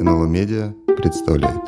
НЛО 0.00 0.24
Медиа 0.24 0.72
представляет. 0.96 1.60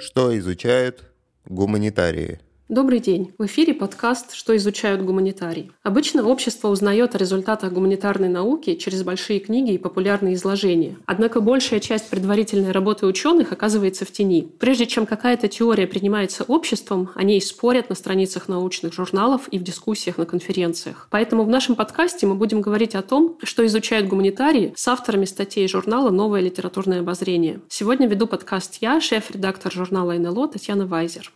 Что 0.00 0.38
изучают 0.38 1.04
гуманитарии? 1.44 2.40
Добрый 2.70 2.98
день! 2.98 3.34
В 3.36 3.44
эфире 3.44 3.74
подкаст 3.74 4.32
«Что 4.32 4.56
изучают 4.56 5.02
гуманитарии». 5.02 5.70
Обычно 5.82 6.26
общество 6.26 6.68
узнает 6.68 7.14
о 7.14 7.18
результатах 7.18 7.70
гуманитарной 7.74 8.30
науки 8.30 8.74
через 8.76 9.02
большие 9.02 9.38
книги 9.38 9.74
и 9.74 9.78
популярные 9.78 10.32
изложения. 10.32 10.96
Однако 11.04 11.42
большая 11.42 11.78
часть 11.80 12.08
предварительной 12.08 12.72
работы 12.72 13.04
ученых 13.04 13.52
оказывается 13.52 14.06
в 14.06 14.12
тени. 14.12 14.48
Прежде 14.58 14.86
чем 14.86 15.04
какая-то 15.04 15.46
теория 15.46 15.86
принимается 15.86 16.42
обществом, 16.44 17.10
о 17.14 17.22
ней 17.22 17.42
спорят 17.42 17.90
на 17.90 17.94
страницах 17.94 18.48
научных 18.48 18.94
журналов 18.94 19.46
и 19.50 19.58
в 19.58 19.62
дискуссиях 19.62 20.16
на 20.16 20.24
конференциях. 20.24 21.08
Поэтому 21.10 21.44
в 21.44 21.48
нашем 21.48 21.74
подкасте 21.74 22.26
мы 22.26 22.34
будем 22.34 22.62
говорить 22.62 22.94
о 22.94 23.02
том, 23.02 23.36
что 23.42 23.66
изучают 23.66 24.08
гуманитарии 24.08 24.72
с 24.74 24.88
авторами 24.88 25.26
статей 25.26 25.68
журнала 25.68 26.08
«Новое 26.08 26.40
литературное 26.40 27.00
обозрение». 27.00 27.60
Сегодня 27.68 28.08
веду 28.08 28.26
подкаст 28.26 28.78
я, 28.80 29.02
шеф-редактор 29.02 29.70
журнала 29.70 30.12
НЛО 30.12 30.48
Татьяна 30.48 30.86
Вайзер. 30.86 31.30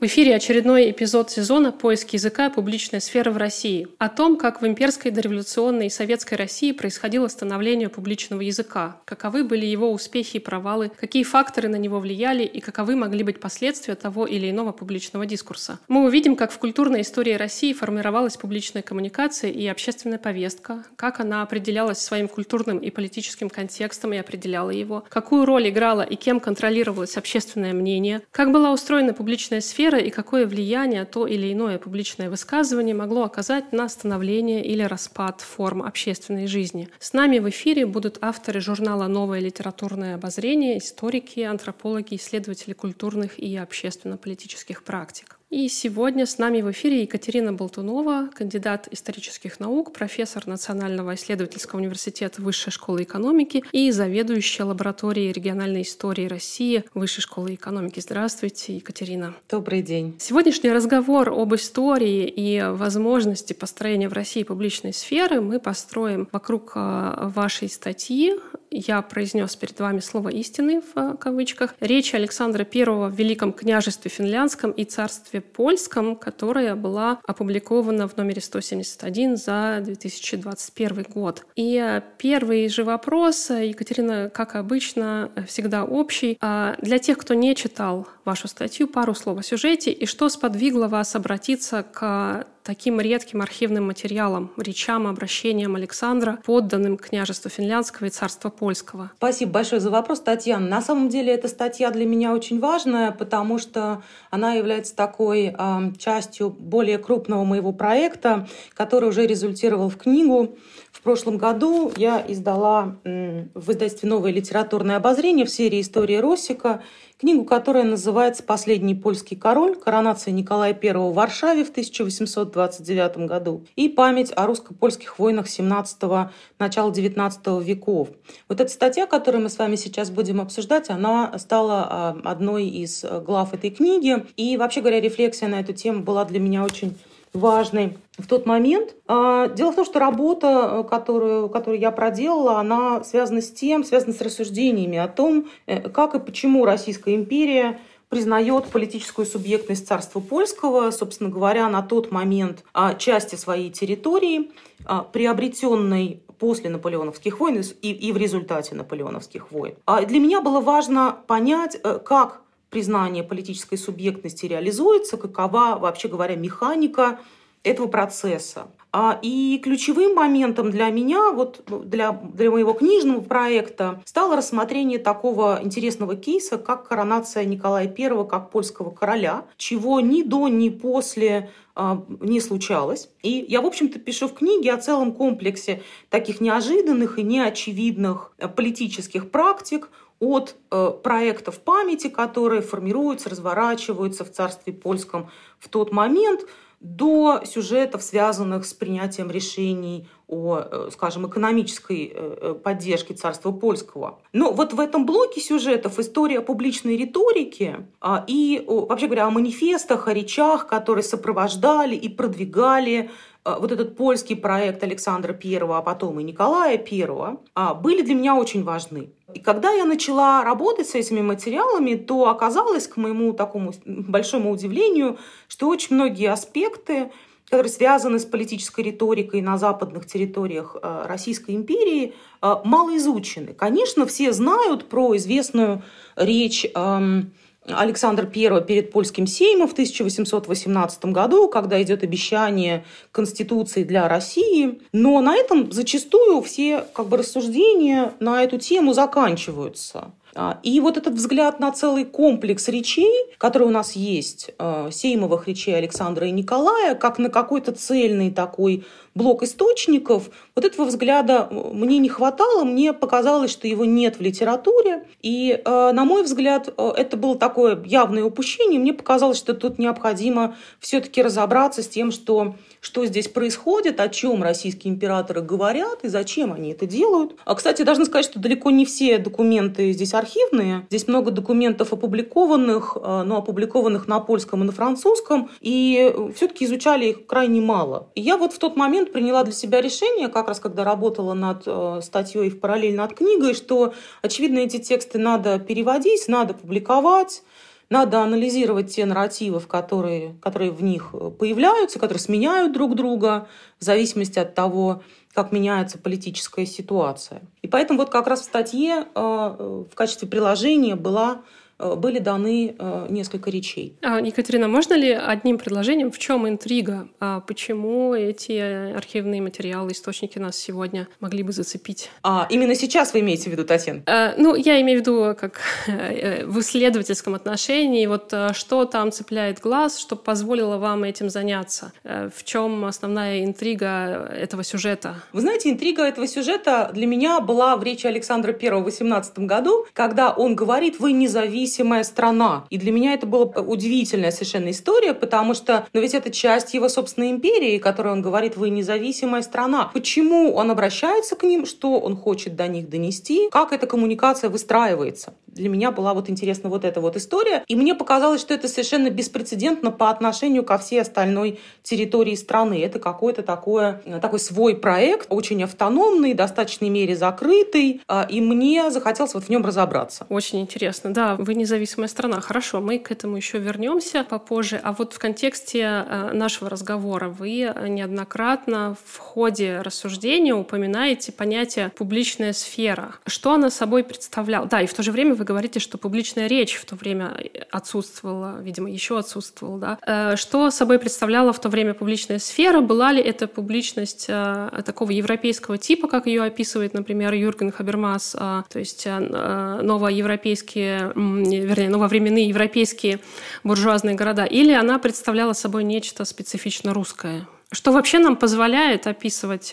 В 0.00 0.04
эфире 0.04 0.36
очередной 0.36 0.92
эпизод 0.92 1.28
сезона 1.28 1.72
«Поиск 1.72 2.10
языка. 2.10 2.50
Публичная 2.50 3.00
сфера 3.00 3.32
в 3.32 3.36
России» 3.36 3.88
о 3.98 4.08
том, 4.08 4.36
как 4.36 4.62
в 4.62 4.66
имперской 4.66 5.10
дореволюционной 5.10 5.88
и 5.88 5.90
советской 5.90 6.34
России 6.34 6.70
происходило 6.70 7.26
становление 7.26 7.88
публичного 7.88 8.42
языка, 8.42 9.00
каковы 9.04 9.42
были 9.42 9.66
его 9.66 9.90
успехи 9.90 10.36
и 10.36 10.38
провалы, 10.38 10.92
какие 11.00 11.24
факторы 11.24 11.68
на 11.68 11.74
него 11.74 11.98
влияли? 11.98 12.44
И 12.44 12.60
каковы 12.60 12.94
могли 12.94 13.24
быть 13.24 13.40
последствия 13.40 13.96
того 13.96 14.24
или 14.24 14.48
иного 14.48 14.70
публичного 14.70 15.26
дискурса. 15.26 15.80
Мы 15.88 16.04
увидим, 16.04 16.36
как 16.36 16.52
в 16.52 16.58
культурной 16.58 17.00
истории 17.00 17.32
России 17.32 17.72
формировалась 17.72 18.36
публичная 18.36 18.82
коммуникация 18.82 19.50
и 19.50 19.66
общественная 19.66 20.18
повестка, 20.18 20.84
как 20.94 21.18
она 21.18 21.42
определялась 21.42 21.98
своим 21.98 22.28
культурным 22.28 22.78
и 22.78 22.90
политическим 22.90 23.50
контекстом 23.50 24.12
и 24.12 24.18
определяла 24.18 24.70
его, 24.70 25.02
какую 25.08 25.44
роль 25.44 25.68
играла 25.68 26.02
и 26.02 26.14
кем 26.14 26.38
контролировалось 26.38 27.16
общественное 27.16 27.72
мнение, 27.72 28.22
как 28.30 28.52
была 28.52 28.72
устроена 28.72 29.12
публичная 29.12 29.60
сфера 29.60 29.87
сфера 29.88 29.98
и 30.04 30.10
какое 30.10 30.46
влияние 30.46 31.06
то 31.06 31.26
или 31.26 31.50
иное 31.50 31.78
публичное 31.78 32.28
высказывание 32.28 32.94
могло 32.94 33.24
оказать 33.24 33.72
на 33.72 33.88
становление 33.88 34.62
или 34.62 34.82
распад 34.82 35.40
форм 35.40 35.82
общественной 35.82 36.46
жизни. 36.46 36.88
С 36.98 37.14
нами 37.14 37.38
в 37.38 37.48
эфире 37.48 37.86
будут 37.86 38.18
авторы 38.20 38.60
журнала 38.60 39.06
«Новое 39.06 39.40
литературное 39.40 40.14
обозрение», 40.16 40.76
историки, 40.76 41.40
антропологи, 41.40 42.16
исследователи 42.16 42.74
культурных 42.74 43.38
и 43.38 43.56
общественно-политических 43.56 44.82
практик. 44.82 45.37
И 45.50 45.68
сегодня 45.68 46.26
с 46.26 46.36
нами 46.36 46.60
в 46.60 46.70
эфире 46.72 47.00
Екатерина 47.02 47.54
Болтунова, 47.54 48.28
кандидат 48.34 48.86
исторических 48.90 49.60
наук, 49.60 49.94
профессор 49.94 50.46
Национального 50.46 51.14
исследовательского 51.14 51.80
университета 51.80 52.42
Высшей 52.42 52.70
школы 52.70 53.04
экономики 53.04 53.64
и 53.72 53.90
заведующая 53.90 54.66
лабораторией 54.66 55.32
региональной 55.32 55.82
истории 55.82 56.26
России 56.26 56.84
Высшей 56.92 57.22
школы 57.22 57.54
экономики. 57.54 57.98
Здравствуйте, 57.98 58.76
Екатерина. 58.76 59.34
Добрый 59.48 59.80
день. 59.80 60.16
Сегодняшний 60.18 60.70
разговор 60.70 61.30
об 61.30 61.54
истории 61.54 62.28
и 62.28 62.62
возможности 62.62 63.54
построения 63.54 64.10
в 64.10 64.12
России 64.12 64.42
публичной 64.42 64.92
сферы 64.92 65.40
мы 65.40 65.60
построим 65.60 66.28
вокруг 66.30 66.72
а, 66.74 67.32
вашей 67.34 67.70
статьи 67.70 68.34
я 68.70 69.02
произнес 69.02 69.56
перед 69.56 69.78
вами 69.80 70.00
слово 70.00 70.28
истины 70.28 70.82
в 70.82 70.98
э, 70.98 71.16
кавычках. 71.18 71.74
Речь 71.80 72.14
Александра 72.14 72.66
I 72.72 72.84
в 72.84 73.14
Великом 73.14 73.52
княжестве 73.52 74.10
Финляндском 74.10 74.72
и 74.72 74.84
царстве 74.84 75.37
Польском, 75.40 76.16
которая 76.16 76.74
была 76.74 77.20
опубликована 77.26 78.08
в 78.08 78.16
номере 78.16 78.40
171 78.40 79.36
за 79.36 79.80
2021 79.82 81.06
год. 81.08 81.44
И 81.56 81.76
э, 81.76 82.02
первый 82.18 82.68
же 82.68 82.84
вопрос, 82.84 83.50
э, 83.50 83.68
Екатерина, 83.68 84.30
как 84.30 84.56
обычно, 84.56 85.30
всегда 85.46 85.84
общий. 85.84 86.38
А 86.40 86.76
для 86.80 86.98
тех, 86.98 87.18
кто 87.18 87.34
не 87.34 87.54
читал 87.54 88.06
вашу 88.24 88.48
статью, 88.48 88.88
пару 88.88 89.14
слов 89.14 89.38
о 89.38 89.42
сюжете 89.42 89.90
и 89.90 90.06
что 90.06 90.28
сподвигло 90.28 90.88
вас 90.88 91.14
обратиться 91.14 91.82
к 91.82 92.46
таким 92.68 93.00
редким 93.00 93.40
архивным 93.40 93.86
материалом, 93.86 94.50
речам, 94.58 95.06
обращениям 95.06 95.74
Александра, 95.74 96.38
подданным 96.44 96.98
княжеству 96.98 97.50
Финляндского 97.50 98.08
и 98.08 98.10
царства 98.10 98.50
Польского. 98.50 99.10
Спасибо 99.16 99.52
большое 99.52 99.80
за 99.80 99.88
вопрос, 99.88 100.20
Татьяна. 100.20 100.68
На 100.68 100.82
самом 100.82 101.08
деле 101.08 101.32
эта 101.32 101.48
статья 101.48 101.90
для 101.90 102.04
меня 102.04 102.34
очень 102.34 102.60
важная, 102.60 103.10
потому 103.10 103.56
что 103.58 104.02
она 104.30 104.52
является 104.52 104.94
такой 104.94 105.54
э, 105.58 105.92
частью 105.96 106.50
более 106.50 106.98
крупного 106.98 107.42
моего 107.44 107.72
проекта, 107.72 108.46
который 108.74 109.08
уже 109.08 109.26
результировал 109.26 109.88
в 109.88 109.96
книгу. 109.96 110.58
В 110.92 111.00
прошлом 111.00 111.38
году 111.38 111.90
я 111.96 112.22
издала 112.28 112.96
э, 113.04 113.46
в 113.54 113.70
издательстве 113.70 114.10
«Новое 114.10 114.30
литературное 114.30 114.96
обозрение» 114.96 115.46
в 115.46 115.50
серии 115.50 115.80
«История 115.80 116.20
Росика» 116.20 116.82
книгу, 117.18 117.44
которая 117.44 117.84
называется 117.84 118.42
«Последний 118.42 118.94
польский 118.94 119.36
король. 119.36 119.74
Коронация 119.76 120.32
Николая 120.32 120.78
I 120.80 120.92
в 120.94 121.12
Варшаве 121.12 121.64
в 121.64 121.70
1829 121.70 123.26
году» 123.26 123.64
и 123.76 123.88
«Память 123.88 124.32
о 124.34 124.46
русско-польских 124.46 125.18
войнах 125.18 125.46
17-го, 125.46 126.30
начала 126.58 126.92
19 126.92 127.46
веков». 127.62 128.08
Вот 128.48 128.60
эта 128.60 128.70
статья, 128.70 129.06
которую 129.06 129.42
мы 129.42 129.50
с 129.50 129.58
вами 129.58 129.76
сейчас 129.76 130.10
будем 130.10 130.40
обсуждать, 130.40 130.90
она 130.90 131.36
стала 131.38 131.86
а, 131.90 132.16
одной 132.24 132.66
из 132.66 133.04
глав 133.04 133.52
этой 133.52 133.70
книги. 133.70 134.24
И, 134.36 134.56
вообще 134.56 134.80
говоря, 134.80 135.00
рефлексия 135.00 135.48
на 135.48 135.60
эту 135.60 135.72
тему 135.72 136.02
была 136.02 136.24
для 136.24 136.38
меня 136.38 136.62
очень 136.62 136.96
важной 137.32 137.98
в 138.16 138.26
тот 138.26 138.46
момент. 138.46 138.94
А, 139.06 139.48
дело 139.48 139.72
в 139.72 139.76
том, 139.76 139.84
что 139.84 139.98
работа, 139.98 140.86
которую, 140.88 141.48
которую 141.48 141.80
я 141.80 141.90
проделала, 141.90 142.58
она 142.58 143.04
связана 143.04 143.40
с 143.40 143.50
тем, 143.50 143.84
связана 143.84 144.12
с 144.12 144.20
рассуждениями 144.20 144.98
о 144.98 145.08
том, 145.08 145.48
э, 145.66 145.88
как 145.88 146.14
и 146.14 146.18
почему 146.18 146.64
Российская 146.64 147.14
империя 147.14 147.78
признает 148.08 148.66
политическую 148.66 149.26
субъектность 149.26 149.86
царства 149.86 150.20
польского, 150.20 150.90
собственно 150.90 151.28
говоря, 151.28 151.68
на 151.68 151.82
тот 151.82 152.10
момент 152.10 152.64
а, 152.72 152.94
части 152.94 153.34
своей 153.34 153.70
территории, 153.70 154.50
а, 154.86 155.02
приобретенной 155.02 156.22
после 156.38 156.70
наполеоновских 156.70 157.40
войн 157.40 157.62
и, 157.82 157.90
и 157.90 158.12
в 158.12 158.16
результате 158.16 158.74
наполеоновских 158.74 159.50
войн. 159.50 159.74
Для 160.06 160.20
меня 160.20 160.40
было 160.40 160.60
важно 160.60 161.16
понять, 161.26 161.78
э, 161.82 161.98
как 161.98 162.42
признание 162.70 163.24
политической 163.24 163.76
субъектности 163.76 164.46
реализуется, 164.46 165.16
какова, 165.16 165.78
вообще 165.78 166.08
говоря, 166.08 166.36
механика 166.36 167.18
этого 167.62 167.86
процесса. 167.86 168.68
А, 168.90 169.18
и 169.20 169.60
ключевым 169.62 170.14
моментом 170.14 170.70
для 170.70 170.88
меня, 170.88 171.32
вот 171.32 171.62
для, 171.84 172.12
для 172.12 172.50
моего 172.50 172.72
книжного 172.72 173.20
проекта, 173.20 174.02
стало 174.06 174.34
рассмотрение 174.36 174.98
такого 174.98 175.60
интересного 175.62 176.16
кейса, 176.16 176.56
как 176.56 176.88
коронация 176.88 177.44
Николая 177.44 177.86
I 177.86 178.26
как 178.26 178.50
польского 178.50 178.90
короля, 178.90 179.44
чего 179.58 180.00
ни 180.00 180.22
до, 180.22 180.48
ни 180.48 180.70
после 180.70 181.50
а, 181.74 182.02
не 182.20 182.40
случалось. 182.40 183.10
И 183.22 183.44
я, 183.46 183.60
в 183.60 183.66
общем-то, 183.66 183.98
пишу 183.98 184.26
в 184.26 184.34
книге 184.34 184.72
о 184.72 184.78
целом 184.78 185.12
комплексе 185.12 185.82
таких 186.08 186.40
неожиданных 186.40 187.18
и 187.18 187.22
неочевидных 187.22 188.32
политических 188.56 189.30
практик, 189.30 189.90
от 190.20 190.56
э, 190.70 190.90
проектов 191.02 191.60
памяти, 191.60 192.08
которые 192.08 192.60
формируются, 192.60 193.30
разворачиваются 193.30 194.24
в 194.24 194.30
царстве 194.30 194.72
польском 194.72 195.30
в 195.58 195.68
тот 195.68 195.92
момент, 195.92 196.40
до 196.80 197.40
сюжетов, 197.44 198.04
связанных 198.04 198.64
с 198.64 198.72
принятием 198.72 199.32
решений 199.32 200.08
о, 200.28 200.60
э, 200.60 200.90
скажем, 200.92 201.26
экономической 201.26 202.12
э, 202.14 202.54
поддержке 202.62 203.14
царства 203.14 203.50
польского. 203.50 204.20
Но 204.32 204.52
вот 204.52 204.72
в 204.72 204.78
этом 204.78 205.04
блоке 205.04 205.40
сюжетов 205.40 205.98
история 205.98 206.40
публичной 206.40 206.96
риторики 206.96 207.86
а, 208.00 208.24
и, 208.28 208.62
вообще 208.66 209.06
говоря, 209.06 209.26
о 209.26 209.30
манифестах, 209.30 210.06
о 210.06 210.14
речах, 210.14 210.68
которые 210.68 211.02
сопровождали 211.02 211.96
и 211.96 212.08
продвигали 212.08 213.10
вот 213.44 213.72
этот 213.72 213.96
польский 213.96 214.36
проект 214.36 214.82
Александра 214.82 215.32
I, 215.32 215.56
а 215.56 215.80
потом 215.80 216.20
и 216.20 216.22
Николая 216.22 216.76
I, 216.78 217.38
а, 217.54 217.74
были 217.74 218.02
для 218.02 218.14
меня 218.14 218.36
очень 218.36 218.62
важны. 218.62 219.10
И 219.34 219.40
когда 219.40 219.70
я 219.72 219.84
начала 219.84 220.42
работать 220.42 220.88
с 220.88 220.94
этими 220.94 221.20
материалами, 221.20 221.94
то 221.96 222.28
оказалось, 222.28 222.88
к 222.88 222.96
моему 222.96 223.34
такому 223.34 223.72
большому 223.84 224.50
удивлению, 224.50 225.18
что 225.48 225.68
очень 225.68 225.96
многие 225.96 226.30
аспекты, 226.30 227.10
которые 227.44 227.70
связаны 227.70 228.18
с 228.18 228.24
политической 228.24 228.82
риторикой 228.82 229.42
на 229.42 229.58
западных 229.58 230.06
территориях 230.06 230.76
э, 230.80 231.04
Российской 231.06 231.54
империи, 231.56 232.14
э, 232.40 232.54
мало 232.64 232.96
изучены. 232.96 233.54
Конечно, 233.54 234.06
все 234.06 234.32
знают 234.32 234.88
про 234.88 235.16
известную 235.16 235.82
речь 236.16 236.66
эм, 236.74 237.32
Александр 237.70 238.30
I 238.34 238.64
перед 238.64 238.90
польским 238.90 239.26
сеймом 239.26 239.68
в 239.68 239.72
1818 239.72 241.04
году, 241.06 241.48
когда 241.48 241.80
идет 241.82 242.02
обещание 242.02 242.84
Конституции 243.12 243.82
для 243.84 244.08
России. 244.08 244.80
Но 244.92 245.20
на 245.20 245.36
этом 245.36 245.72
зачастую 245.72 246.42
все 246.42 246.84
как 246.92 247.06
бы, 247.08 247.16
рассуждения 247.16 248.14
на 248.20 248.42
эту 248.42 248.58
тему 248.58 248.92
заканчиваются. 248.92 250.12
А, 250.40 250.60
и 250.62 250.78
вот 250.78 250.96
этот 250.96 251.14
взгляд 251.14 251.58
на 251.58 251.72
целый 251.72 252.04
комплекс 252.04 252.68
речей, 252.68 253.12
который 253.38 253.66
у 253.66 253.72
нас 253.72 253.96
есть, 253.96 254.52
а, 254.58 254.88
сеймовых 254.88 255.48
речей 255.48 255.74
Александра 255.74 256.28
и 256.28 256.30
Николая, 256.30 256.94
как 256.94 257.18
на 257.18 257.28
какой-то 257.28 257.72
цельный 257.72 258.30
такой 258.30 258.84
блок 259.16 259.42
источников, 259.42 260.30
вот 260.54 260.64
этого 260.64 260.86
взгляда 260.86 261.48
мне 261.50 261.98
не 261.98 262.08
хватало, 262.08 262.62
мне 262.62 262.92
показалось, 262.92 263.50
что 263.50 263.66
его 263.66 263.84
нет 263.84 264.18
в 264.18 264.20
литературе. 264.20 265.08
И, 265.22 265.60
э, 265.64 265.90
на 265.92 266.04
мой 266.04 266.22
взгляд, 266.22 266.68
э, 266.68 266.90
это 266.96 267.16
было 267.16 267.36
такое 267.36 267.82
явное 267.84 268.22
упущение. 268.22 268.78
Мне 268.78 268.94
показалось, 268.94 269.38
что 269.38 269.54
тут 269.54 269.80
необходимо 269.80 270.54
все-таки 270.78 271.20
разобраться 271.20 271.82
с 271.82 271.88
тем, 271.88 272.12
что, 272.12 272.54
что 272.80 273.06
здесь 273.06 273.28
происходит, 273.28 274.00
о 274.00 274.08
чем 274.08 274.42
российские 274.42 274.92
императоры 274.92 275.40
говорят 275.40 276.04
и 276.04 276.08
зачем 276.08 276.52
они 276.52 276.72
это 276.72 276.86
делают. 276.86 277.36
А, 277.44 277.54
кстати, 277.54 277.82
должна 277.82 278.04
сказать, 278.04 278.24
что 278.24 278.38
далеко 278.38 278.70
не 278.70 278.84
все 278.84 279.18
документы 279.18 279.92
здесь 279.92 280.14
архивные. 280.14 280.86
Здесь 280.90 281.08
много 281.08 281.30
документов 281.30 281.92
опубликованных, 281.92 282.96
э, 283.00 283.22
но 283.24 283.38
опубликованных 283.38 284.06
на 284.06 284.20
польском 284.20 284.62
и 284.62 284.66
на 284.66 284.72
французском. 284.72 285.50
И 285.60 286.12
все-таки 286.34 286.64
изучали 286.64 287.06
их 287.06 287.26
крайне 287.26 287.60
мало. 287.60 288.08
И 288.14 288.20
я 288.20 288.36
вот 288.36 288.52
в 288.52 288.58
тот 288.58 288.76
момент 288.76 288.88
момент 288.88 289.12
приняла 289.12 289.44
для 289.44 289.52
себя 289.52 289.80
решение, 289.80 290.28
как 290.28 290.48
раз 290.48 290.60
когда 290.60 290.84
работала 290.84 291.34
над 291.34 291.62
э, 291.66 292.00
статьей 292.02 292.50
в 292.50 292.58
параллельно 292.58 293.02
над 293.02 293.14
книгой, 293.14 293.54
что, 293.54 293.92
очевидно, 294.22 294.58
эти 294.58 294.78
тексты 294.78 295.18
надо 295.18 295.58
переводить, 295.58 296.26
надо 296.26 296.54
публиковать, 296.54 297.42
надо 297.90 298.22
анализировать 298.22 298.94
те 298.94 299.04
нарративы, 299.06 299.60
которые, 299.60 300.34
которые 300.40 300.70
в 300.70 300.82
них 300.82 301.14
появляются, 301.38 301.98
которые 301.98 302.20
сменяют 302.20 302.72
друг 302.72 302.94
друга 302.94 303.48
в 303.78 303.84
зависимости 303.84 304.38
от 304.38 304.54
того, 304.54 305.02
как 305.32 305.52
меняется 305.52 305.98
политическая 305.98 306.66
ситуация. 306.66 307.42
И 307.62 307.68
поэтому 307.68 308.00
вот 308.00 308.10
как 308.10 308.26
раз 308.26 308.40
в 308.40 308.44
статье 308.44 309.06
э, 309.14 309.84
в 309.90 309.94
качестве 309.94 310.28
приложения 310.28 310.96
была 310.96 311.36
Э, 311.36 311.57
были 311.78 312.18
даны 312.18 312.74
э, 312.76 313.06
несколько 313.08 313.50
речей. 313.50 313.96
А, 314.02 314.20
Екатерина, 314.20 314.68
можно 314.68 314.94
ли 314.94 315.12
одним 315.12 315.58
предложением, 315.58 316.10
в 316.10 316.18
чем 316.18 316.48
интрига? 316.48 317.08
А 317.20 317.40
почему 317.40 318.14
эти 318.14 318.92
архивные 318.94 319.40
материалы, 319.40 319.92
источники 319.92 320.38
нас 320.38 320.56
сегодня 320.56 321.06
могли 321.20 321.42
бы 321.42 321.52
зацепить? 321.52 322.10
А 322.22 322.46
именно 322.50 322.74
сейчас 322.74 323.12
вы 323.14 323.20
имеете 323.20 323.50
в 323.50 323.52
виду, 323.52 323.64
Татьяна? 323.64 324.02
А, 324.06 324.34
ну, 324.36 324.56
я 324.56 324.80
имею 324.80 324.98
в 324.98 325.02
виду 325.02 325.36
как 325.38 325.60
э, 325.86 326.44
в 326.46 326.58
исследовательском 326.60 327.34
отношении, 327.34 328.06
вот 328.06 328.34
что 328.52 328.84
там 328.84 329.12
цепляет 329.12 329.60
глаз, 329.60 329.98
что 329.98 330.16
позволило 330.16 330.78
вам 330.78 331.04
этим 331.04 331.30
заняться? 331.30 331.92
В 332.04 332.44
чем 332.44 332.84
основная 332.84 333.44
интрига 333.44 334.28
этого 334.32 334.64
сюжета? 334.64 335.16
Вы 335.32 335.42
знаете, 335.42 335.70
интрига 335.70 336.02
этого 336.02 336.26
сюжета 336.26 336.90
для 336.92 337.06
меня 337.06 337.40
была 337.40 337.76
в 337.76 337.82
речи 337.82 338.06
Александра 338.06 338.56
I 338.60 338.80
в 338.80 338.84
18 338.84 339.38
году, 339.40 339.86
когда 339.92 340.30
он 340.30 340.54
говорит, 340.56 340.98
вы 340.98 341.12
независимы 341.12 341.67
независимая 341.68 342.02
страна. 342.02 342.64
И 342.70 342.78
для 342.78 342.92
меня 342.92 343.14
это 343.14 343.26
была 343.26 343.44
удивительная 343.44 344.30
совершенно 344.30 344.70
история, 344.70 345.14
потому 345.14 345.54
что, 345.54 345.86
ну 345.92 346.00
ведь 346.00 346.14
это 346.14 346.30
часть 346.30 346.74
его 346.74 346.88
собственной 346.88 347.30
империи, 347.30 347.78
которой 347.78 348.12
он 348.12 348.22
говорит, 348.22 348.56
вы 348.56 348.70
независимая 348.70 349.42
страна. 349.42 349.90
Почему 349.92 350.54
он 350.54 350.70
обращается 350.70 351.36
к 351.36 351.42
ним, 351.42 351.66
что 351.66 352.00
он 352.00 352.16
хочет 352.16 352.56
до 352.56 352.68
них 352.68 352.88
донести, 352.88 353.48
как 353.50 353.72
эта 353.72 353.86
коммуникация 353.86 354.50
выстраивается. 354.50 355.34
Для 355.58 355.68
меня 355.68 355.90
была 355.90 356.14
вот 356.14 356.30
интересна 356.30 356.70
вот 356.70 356.84
эта 356.84 357.00
вот 357.00 357.16
история, 357.16 357.64
и 357.66 357.76
мне 357.76 357.94
показалось, 357.94 358.40
что 358.40 358.54
это 358.54 358.68
совершенно 358.68 359.10
беспрецедентно 359.10 359.90
по 359.90 360.08
отношению 360.08 360.64
ко 360.64 360.78
всей 360.78 361.00
остальной 361.00 361.58
территории 361.82 362.36
страны. 362.36 362.80
Это 362.82 362.98
какой-то 363.00 363.42
такой, 363.42 363.94
такой 364.22 364.38
свой 364.38 364.76
проект, 364.76 365.26
очень 365.30 365.62
автономный, 365.64 366.32
в 366.32 366.36
достаточной 366.36 366.88
мере 366.88 367.16
закрытый, 367.16 368.00
а, 368.06 368.26
и 368.28 368.40
мне 368.40 368.90
захотелось 368.90 369.34
вот 369.34 369.44
в 369.44 369.48
нем 369.48 369.64
разобраться. 369.64 370.26
Очень 370.28 370.60
интересно. 370.60 371.12
Да, 371.12 371.34
вы 371.36 371.54
независимая 371.54 372.08
страна. 372.08 372.40
Хорошо, 372.40 372.80
мы 372.80 372.98
к 372.98 373.10
этому 373.10 373.36
еще 373.36 373.58
вернемся 373.58 374.24
попозже. 374.24 374.80
А 374.82 374.92
вот 374.92 375.12
в 375.12 375.18
контексте 375.18 375.80
э, 375.80 376.30
нашего 376.32 376.70
разговора 376.70 377.28
вы 377.28 377.74
неоднократно 377.88 378.96
в 379.04 379.18
ходе 379.18 379.80
рассуждения 379.80 380.54
упоминаете 380.54 381.32
понятие 381.32 381.90
«публичная 381.96 382.52
сфера». 382.52 383.16
Что 383.26 383.52
она 383.52 383.70
собой 383.70 384.04
представляла? 384.04 384.66
Да, 384.66 384.80
и 384.80 384.86
в 384.86 384.94
то 384.94 385.02
же 385.02 385.10
время 385.10 385.34
вы 385.34 385.44
говорите, 385.48 385.80
что 385.80 385.96
публичная 385.96 386.46
речь 386.46 386.76
в 386.76 386.84
то 386.84 386.94
время 386.94 387.42
отсутствовала, 387.70 388.60
видимо, 388.60 388.90
еще 388.90 389.18
отсутствовала. 389.18 389.78
Да? 389.78 389.98
Э, 390.06 390.36
что 390.36 390.70
собой 390.70 390.98
представляла 390.98 391.52
в 391.52 391.60
то 391.60 391.70
время 391.70 391.94
публичная 391.94 392.38
сфера? 392.38 392.82
Была 392.82 393.12
ли 393.12 393.22
это 393.22 393.48
публичность 393.48 394.26
э, 394.28 394.82
такого 394.84 395.10
европейского 395.10 395.78
типа, 395.78 396.08
как 396.08 396.26
ее 396.26 396.42
описывает, 396.42 396.92
например, 396.94 397.32
Юрген 397.32 397.72
Хабермас, 397.72 398.32
то 398.32 398.64
есть 398.74 399.06
новоевропейские 399.06 401.12
вернее, 401.14 401.88
нововременные 401.88 402.48
европейские 402.48 403.20
буржуазные 403.64 404.14
города, 404.14 404.44
или 404.44 404.72
она 404.72 404.98
представляла 404.98 405.54
собой 405.54 405.84
нечто 405.84 406.24
специфично 406.24 406.92
русское? 406.92 407.46
Что 407.70 407.92
вообще 407.92 408.18
нам 408.18 408.36
позволяет 408.36 409.06
описывать 409.06 409.72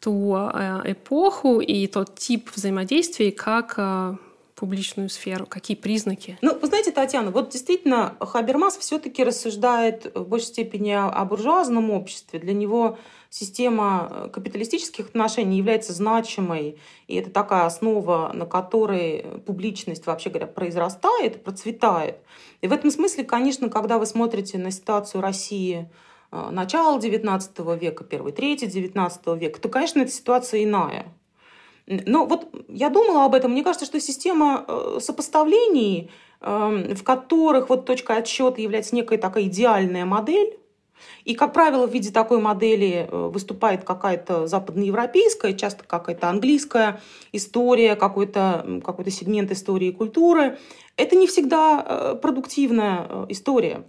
ту 0.00 0.34
эпоху 0.34 1.60
и 1.60 1.86
тот 1.86 2.16
тип 2.16 2.50
взаимодействия 2.54 3.32
как 3.32 3.78
публичную 4.64 5.10
сферу? 5.10 5.44
Какие 5.44 5.76
признаки? 5.76 6.38
Ну, 6.40 6.58
вы 6.58 6.66
знаете, 6.68 6.90
Татьяна, 6.90 7.30
вот 7.30 7.50
действительно 7.50 8.16
Хабермас 8.18 8.78
все-таки 8.78 9.22
рассуждает 9.22 10.10
в 10.14 10.26
большей 10.26 10.46
степени 10.46 10.92
о 10.92 11.22
буржуазном 11.26 11.90
обществе. 11.90 12.38
Для 12.38 12.54
него 12.54 12.96
система 13.28 14.08
э, 14.10 14.28
капиталистических 14.32 15.08
отношений 15.08 15.58
является 15.58 15.92
значимой, 15.92 16.78
и 17.08 17.16
это 17.16 17.28
такая 17.28 17.66
основа, 17.66 18.30
на 18.32 18.46
которой 18.46 19.42
публичность, 19.44 20.06
вообще 20.06 20.30
говоря, 20.30 20.46
произрастает, 20.46 21.44
процветает. 21.44 22.20
И 22.62 22.66
в 22.66 22.72
этом 22.72 22.90
смысле, 22.90 23.24
конечно, 23.24 23.68
когда 23.68 23.98
вы 23.98 24.06
смотрите 24.06 24.56
на 24.56 24.70
ситуацию 24.70 25.20
России 25.20 25.90
э, 26.32 26.48
начала 26.50 26.98
XIX 26.98 27.78
века, 27.78 28.02
первой 28.04 28.32
трети 28.32 28.64
XIX 28.64 29.38
века, 29.38 29.60
то, 29.60 29.68
конечно, 29.68 30.00
эта 30.00 30.10
ситуация 30.10 30.64
иная. 30.64 31.12
Но 31.86 32.24
вот 32.26 32.48
я 32.68 32.88
думала 32.88 33.24
об 33.24 33.34
этом. 33.34 33.52
Мне 33.52 33.62
кажется, 33.62 33.86
что 33.86 34.00
система 34.00 34.64
э, 34.66 34.98
сопоставлений, 35.00 36.10
эм, 36.40 36.94
в 36.94 37.02
которых 37.02 37.68
вот 37.68 37.84
точка 37.84 38.16
отсчета 38.16 38.60
является 38.60 38.94
некая 38.94 39.18
такая 39.18 39.44
идеальная 39.44 40.06
модель, 40.06 40.58
и, 41.24 41.34
как 41.34 41.52
правило, 41.52 41.86
в 41.86 41.92
виде 41.92 42.10
такой 42.10 42.40
модели 42.40 43.08
э, 43.10 43.28
выступает 43.28 43.84
какая-то 43.84 44.46
западноевропейская, 44.46 45.54
часто 45.54 45.84
какая-то 45.84 46.28
английская 46.28 47.00
история, 47.32 47.96
какой-то 47.96 48.80
какой 48.84 49.10
сегмент 49.10 49.50
истории 49.50 49.88
и 49.88 49.92
культуры. 49.92 50.58
Это 50.96 51.16
не 51.16 51.26
всегда 51.26 51.84
э, 51.86 52.14
продуктивная 52.20 53.26
история. 53.28 53.84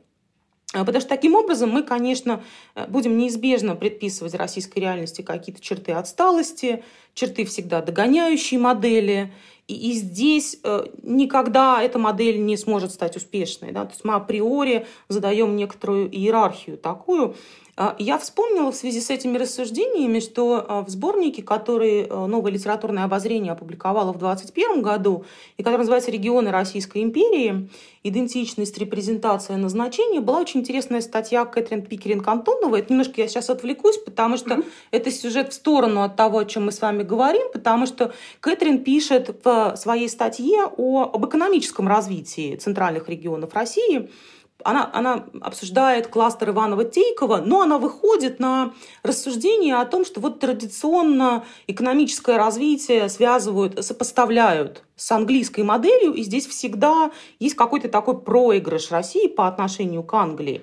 Потому 0.74 1.00
что 1.00 1.08
таким 1.08 1.36
образом 1.36 1.70
мы, 1.70 1.84
конечно, 1.84 2.44
будем 2.90 3.18
неизбежно 3.18 3.78
предписывать 3.78 4.34
российской 4.34 4.80
реальности 4.80 5.22
какие-то 5.22 5.62
черты 5.62 5.94
отсталости, 5.94 6.84
черты 7.15 7.45
всегда 7.45 7.81
догоняющей 7.81 8.57
модели. 8.57 9.34
И, 9.67 9.89
и 9.89 9.93
здесь 9.93 10.60
э, 10.63 10.86
никогда 11.01 11.81
эта 11.81 11.98
модель 11.98 12.45
не 12.45 12.55
сможет 12.57 12.91
стать 12.91 13.15
успешной. 13.17 13.72
Да? 13.72 13.86
То 13.86 13.93
есть 13.93 14.05
мы 14.05 14.13
априори 14.13 14.86
задаем 15.10 15.55
некоторую 15.55 16.07
иерархию 16.15 16.77
такую, 16.77 17.36
а, 17.77 17.95
я 18.00 18.17
вспомнила 18.17 18.72
в 18.72 18.75
связи 18.75 19.01
с 19.01 19.10
этими 19.10 19.38
рассуждениями, 19.38 20.19
что 20.19 20.65
а, 20.65 20.81
в 20.81 20.89
сборнике, 20.89 21.43
который 21.43 22.07
а, 22.10 22.25
«Новое 22.25 22.51
литературное 22.51 23.03
обозрение» 23.03 23.51
опубликовало 23.51 24.13
в 24.13 24.17
2021 24.17 24.81
году, 24.81 25.25
и 25.57 25.63
который 25.63 25.79
называется 25.79 26.10
«Регионы 26.10 26.51
Российской 26.51 27.03
империи. 27.03 27.69
Идентичность, 28.03 28.77
репрезентация, 28.77 29.57
назначение», 29.57 30.22
была 30.22 30.39
очень 30.39 30.62
интересная 30.62 31.01
статья 31.01 31.43
Кэтрин 31.43 31.81
Пикеринг-Антоновой. 31.81 32.79
Это 32.79 32.93
немножко 32.93 33.19
я 33.19 33.27
сейчас 33.27 33.50
отвлекусь, 33.50 33.98
потому 33.98 34.38
что 34.38 34.55
mm-hmm. 34.55 34.65
это 34.91 35.12
сюжет 35.12 35.51
в 35.51 35.53
сторону 35.53 36.03
от 36.03 36.15
того, 36.15 36.39
о 36.39 36.45
чем 36.45 36.65
мы 36.65 36.72
с 36.72 36.79
вами 36.79 37.03
говорим, 37.06 37.52
потому 37.54 37.86
что 37.86 38.14
Кэтрин 38.42 38.84
пишет 38.84 39.42
в 39.44 39.76
своей 39.78 40.10
статье 40.10 40.66
о, 40.78 41.12
об 41.14 41.26
экономическом 41.26 41.88
развитии 41.88 42.56
центральных 42.56 43.10
регионов 43.10 43.54
России– 43.54 44.10
она, 44.64 44.90
она 44.94 45.26
обсуждает 45.42 46.08
кластер 46.08 46.50
Иванова-Тейкова, 46.50 47.42
но 47.46 47.62
она 47.62 47.78
выходит 47.78 48.40
на 48.40 48.74
рассуждение 49.04 49.76
о 49.76 49.86
том, 49.86 50.06
что 50.06 50.20
вот 50.20 50.40
традиционно 50.40 51.46
экономическое 51.68 52.38
развитие 52.38 53.10
связывают, 53.10 53.84
сопоставляют 53.86 54.84
с 54.96 55.12
английской 55.12 55.62
моделью, 55.62 56.14
и 56.14 56.24
здесь 56.24 56.48
всегда 56.48 57.12
есть 57.38 57.56
какой-то 57.56 57.90
такой 57.90 58.20
проигрыш 58.20 58.92
России 58.92 59.28
по 59.28 59.48
отношению 59.48 60.04
к 60.04 60.14
Англии. 60.14 60.62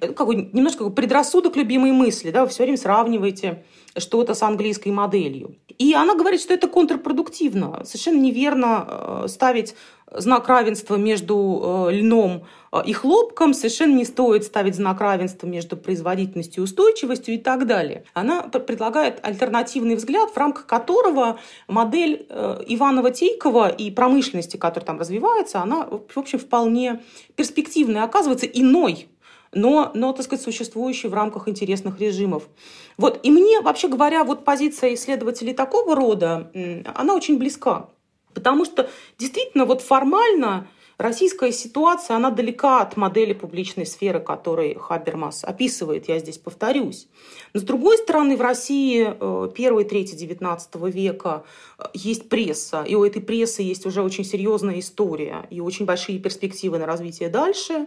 Какой, 0.00 0.50
немножко 0.52 0.84
как 0.84 0.94
предрассудок 0.94 1.54
любимой 1.54 1.92
мысли, 1.92 2.30
да, 2.30 2.42
вы 2.44 2.48
все 2.48 2.62
время 2.64 2.78
сравниваете 2.78 3.62
что-то 3.96 4.34
с 4.34 4.42
английской 4.42 4.90
моделью. 4.90 5.56
И 5.78 5.94
она 5.94 6.14
говорит, 6.14 6.40
что 6.40 6.54
это 6.54 6.68
контрпродуктивно. 6.68 7.84
Совершенно 7.84 8.20
неверно 8.20 8.86
э, 8.86 9.28
ставить 9.28 9.74
знак 10.12 10.48
равенства 10.48 10.96
между 10.96 11.88
э, 11.88 11.94
льном 11.94 12.44
э, 12.72 12.82
и 12.86 12.92
хлопком, 12.92 13.54
совершенно 13.54 13.94
не 13.94 14.04
стоит 14.04 14.44
ставить 14.44 14.76
знак 14.76 15.00
равенства 15.00 15.46
между 15.46 15.76
производительностью 15.76 16.62
и 16.62 16.64
устойчивостью 16.64 17.34
и 17.34 17.38
так 17.38 17.66
далее. 17.66 18.04
Она 18.14 18.42
предлагает 18.42 19.18
альтернативный 19.22 19.96
взгляд, 19.96 20.30
в 20.30 20.36
рамках 20.36 20.66
которого 20.66 21.38
модель 21.66 22.26
Иванова-Тейкова 22.28 23.68
и 23.68 23.90
промышленности, 23.90 24.56
которая 24.56 24.86
там 24.86 25.00
развивается, 25.00 25.60
она, 25.60 25.86
в 25.86 26.18
общем, 26.18 26.38
вполне 26.38 27.00
перспективная, 27.36 28.04
оказывается, 28.04 28.46
иной 28.46 29.08
но, 29.54 29.90
но, 29.94 30.12
так 30.12 30.24
сказать, 30.24 30.44
существующий 30.44 31.08
в 31.08 31.14
рамках 31.14 31.48
интересных 31.48 32.00
режимов. 32.00 32.48
Вот. 32.96 33.20
И 33.22 33.30
мне, 33.30 33.60
вообще 33.60 33.88
говоря, 33.88 34.24
вот 34.24 34.44
позиция 34.44 34.94
исследователей 34.94 35.54
такого 35.54 35.94
рода, 35.94 36.50
она 36.94 37.14
очень 37.14 37.38
близка. 37.38 37.88
Потому 38.34 38.64
что 38.64 38.90
действительно 39.18 39.64
вот 39.64 39.80
формально 39.80 40.66
Российская 40.96 41.50
ситуация, 41.50 42.16
она 42.16 42.30
далека 42.30 42.80
от 42.80 42.96
модели 42.96 43.32
публичной 43.32 43.84
сферы, 43.84 44.20
которой 44.20 44.76
Хабермас 44.76 45.42
описывает, 45.42 46.08
я 46.08 46.20
здесь 46.20 46.38
повторюсь. 46.38 47.08
Но 47.52 47.60
с 47.60 47.64
другой 47.64 47.98
стороны, 47.98 48.36
в 48.36 48.40
России 48.40 49.08
э, 49.08 49.50
первой 49.52 49.84
трети 49.84 50.14
XIX 50.14 50.90
века 50.90 51.44
э, 51.78 51.84
есть 51.94 52.28
пресса, 52.28 52.84
и 52.84 52.94
у 52.94 53.04
этой 53.04 53.20
прессы 53.20 53.62
есть 53.62 53.86
уже 53.86 54.02
очень 54.02 54.24
серьезная 54.24 54.78
история 54.78 55.46
и 55.50 55.60
очень 55.60 55.84
большие 55.84 56.20
перспективы 56.20 56.78
на 56.78 56.86
развитие 56.86 57.28
дальше 57.28 57.72
э, 57.72 57.86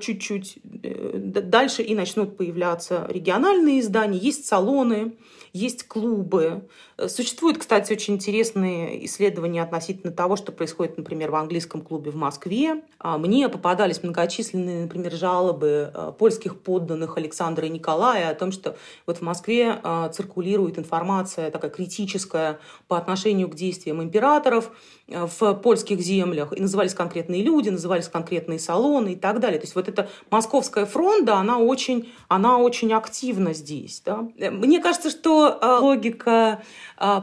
чуть-чуть 0.00 0.58
дальше 0.62 1.82
и 1.82 1.94
начнут 1.94 2.36
появляться 2.36 3.06
региональные 3.08 3.80
издания, 3.80 4.18
есть 4.18 4.46
салоны, 4.46 5.16
есть 5.52 5.86
клубы. 5.86 6.68
Существуют, 7.06 7.58
кстати, 7.58 7.92
очень 7.92 8.14
интересные 8.14 9.06
исследования 9.06 9.62
относительно 9.62 10.12
того, 10.12 10.34
что 10.34 10.50
происходит, 10.50 10.98
например, 10.98 11.30
в 11.30 11.36
английском 11.36 11.80
клубе 11.80 12.10
в 12.10 12.16
Москве. 12.16 12.82
А, 12.98 13.18
мне 13.18 13.48
попадались 13.48 14.02
многочисленные, 14.02 14.82
например, 14.82 15.12
жалобы 15.12 15.92
а, 15.94 16.10
польских 16.10 16.58
подданных 16.58 17.16
Александра 17.16 17.68
и 17.68 17.70
Николая 17.70 18.30
о 18.30 18.34
том, 18.34 18.50
что 18.50 18.76
вот 19.06 19.18
в 19.18 19.20
Москве 19.20 19.78
а, 19.84 20.08
циркулирует 20.08 20.76
информация 20.76 21.52
такая 21.52 21.70
критическая 21.70 22.58
по 22.88 22.98
отношению 22.98 23.48
к 23.48 23.54
действиям 23.54 24.02
императоров 24.02 24.72
в 25.06 25.54
польских 25.54 26.00
землях. 26.00 26.52
И 26.52 26.60
назывались 26.60 26.94
конкретные 26.94 27.42
люди, 27.42 27.68
назывались 27.68 28.08
конкретные 28.08 28.58
салоны 28.58 29.12
и 29.12 29.16
так 29.16 29.38
далее. 29.38 29.60
То 29.60 29.64
есть 29.64 29.76
вот 29.76 29.88
эта 29.88 30.10
московская 30.30 30.84
фронта, 30.84 31.36
она 31.36 31.58
очень, 31.58 32.12
она 32.26 32.58
очень 32.58 32.92
активна 32.92 33.54
здесь. 33.54 34.02
Да? 34.04 34.28
Мне 34.36 34.80
кажется, 34.80 35.08
что 35.08 35.78
логика 35.80 36.62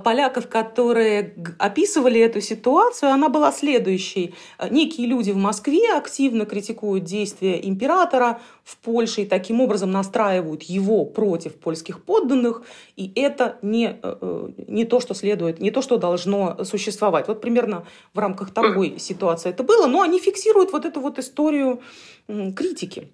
поляков, 0.04 0.48
которые 0.48 1.36
описывали 1.60 2.20
эту 2.22 2.42
ситуацию, 2.42 3.12
она 3.12 3.30
была 3.30 3.52
следующей. 3.52 4.34
Некие 4.70 5.08
люди 5.08 5.32
в 5.32 5.38
Москве 5.38 5.94
активно 5.94 6.46
критикуют 6.46 7.04
действия 7.04 7.60
императора 7.68 8.40
в 8.64 8.78
Польше 8.78 9.22
и 9.22 9.26
таким 9.26 9.62
образом 9.62 9.92
настраивают 9.92 10.64
его 10.64 11.06
против 11.06 11.56
польских 11.56 12.04
подданных, 12.04 12.64
и 12.96 13.12
это 13.16 13.58
не, 13.62 14.00
э, 14.02 14.50
не 14.68 14.86
то, 14.86 15.00
что 15.00 15.14
следует, 15.14 15.60
не 15.60 15.72
то, 15.72 15.82
что 15.82 15.98
должно 15.98 16.64
существовать. 16.64 17.28
Вот 17.28 17.42
примерно 17.42 17.86
в 18.14 18.20
рамках 18.20 18.52
такой 18.52 18.98
ситуации 19.00 19.50
это 19.50 19.64
было, 19.64 19.88
но 19.88 20.02
они 20.02 20.20
фиксируют 20.20 20.72
вот 20.72 20.86
эту 20.86 21.00
вот 21.00 21.20
историю 21.20 21.82
критики 22.28 23.12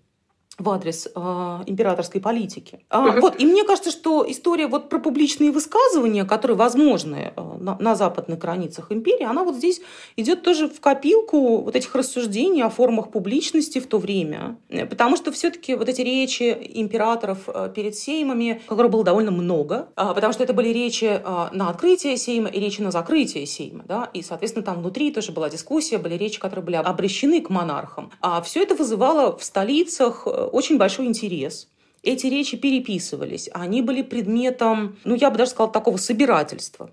в 0.62 0.70
адрес 0.70 1.08
э, 1.14 1.20
императорской 1.66 2.22
политики. 2.22 2.80
А, 2.90 3.20
вот, 3.20 3.40
и 3.40 3.46
мне 3.46 3.64
кажется, 3.64 3.92
что 3.92 4.26
история 4.30 4.68
вот 4.68 4.90
про 4.90 5.00
публичные 5.00 5.52
высказывания, 5.52 6.26
которые 6.26 6.58
возможны 6.58 7.34
э, 7.36 7.42
на, 7.60 7.78
на 7.80 7.96
западных 7.96 8.40
границах 8.40 8.92
империи, 8.92 9.24
она 9.24 9.44
вот 9.44 9.56
здесь 9.56 9.82
идет 10.18 10.44
тоже 10.44 10.68
в 10.70 10.80
копилку 10.80 11.58
вот 11.62 11.76
этих 11.76 11.94
рассуждений 11.96 12.64
о 12.64 12.70
формах 12.70 13.12
публичности 13.12 13.80
в 13.80 13.88
то 13.88 13.98
время. 13.98 14.58
Потому 14.90 15.16
что 15.16 15.32
все-таки 15.32 15.76
вот 15.76 15.90
эти 15.90 16.02
речи 16.02 16.56
императоров 16.74 17.40
э, 17.48 17.72
перед 17.74 17.96
сеймами, 17.96 18.62
которых 18.68 18.92
было 18.92 19.04
довольно 19.04 19.32
много, 19.32 19.88
э, 19.96 20.14
потому 20.14 20.34
что 20.34 20.44
это 20.44 20.54
были 20.54 20.70
речи 20.70 21.06
э, 21.06 21.48
на 21.52 21.70
открытие 21.70 22.18
сейма 22.18 22.50
и 22.50 22.60
речи 22.60 22.82
на 22.82 22.92
закрытие 22.92 23.46
сейма. 23.46 23.84
Да? 23.88 24.10
И, 24.14 24.22
соответственно, 24.22 24.66
там 24.66 24.80
внутри 24.80 25.12
тоже 25.12 25.32
была 25.32 25.50
дискуссия, 25.50 25.98
были 25.98 26.16
речи, 26.16 26.40
которые 26.40 26.64
были 26.64 26.76
обращены 26.76 27.42
к 27.42 27.50
монархам. 27.50 28.12
А 28.22 28.42
все 28.42 28.62
это 28.64 28.76
вызывало 28.76 29.38
в 29.38 29.44
столицах 29.44 30.24
э, 30.26 30.50
очень 30.52 30.78
большой 30.78 31.06
интерес. 31.06 31.70
Эти 32.04 32.28
речи 32.28 32.58
переписывались, 32.58 33.50
они 33.54 33.82
были 33.82 34.02
предметом, 34.02 34.98
ну, 35.04 35.16
я 35.16 35.30
бы 35.30 35.38
даже 35.38 35.52
сказала, 35.52 35.72
такого 35.72 35.98
собирательства. 35.98 36.92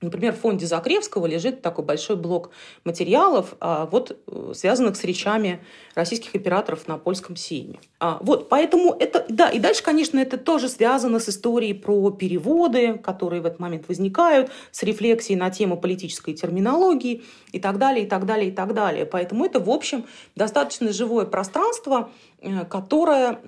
Например, 0.00 0.32
в 0.32 0.38
фонде 0.38 0.64
Закревского 0.64 1.26
лежит 1.26 1.60
такой 1.60 1.84
большой 1.84 2.16
блок 2.16 2.50
материалов, 2.84 3.54
а, 3.60 3.84
вот, 3.84 4.18
э, 4.26 4.52
связанных 4.54 4.96
с 4.96 5.04
речами 5.04 5.62
российских 5.94 6.34
операторов 6.34 6.88
на 6.88 6.96
польском 6.96 7.36
сейме. 7.36 7.80
А, 7.98 8.18
вот, 8.22 8.48
поэтому 8.48 8.96
это, 8.98 9.26
да, 9.28 9.50
и 9.50 9.58
дальше, 9.58 9.82
конечно, 9.82 10.18
это 10.18 10.38
тоже 10.38 10.70
связано 10.70 11.20
с 11.20 11.28
историей 11.28 11.74
про 11.74 12.10
переводы, 12.10 12.94
которые 12.94 13.42
в 13.42 13.46
этот 13.46 13.60
момент 13.60 13.88
возникают, 13.88 14.50
с 14.70 14.82
рефлексией 14.82 15.38
на 15.38 15.50
тему 15.50 15.76
политической 15.76 16.32
терминологии 16.32 17.22
и 17.52 17.60
так 17.60 17.76
далее, 17.76 18.06
и 18.06 18.08
так 18.08 18.24
далее, 18.24 18.48
и 18.48 18.52
так 18.52 18.72
далее. 18.72 19.04
Поэтому 19.04 19.44
это, 19.44 19.60
в 19.60 19.68
общем, 19.68 20.06
достаточно 20.34 20.94
живое 20.94 21.26
пространство, 21.26 22.10
которая, 22.68 23.38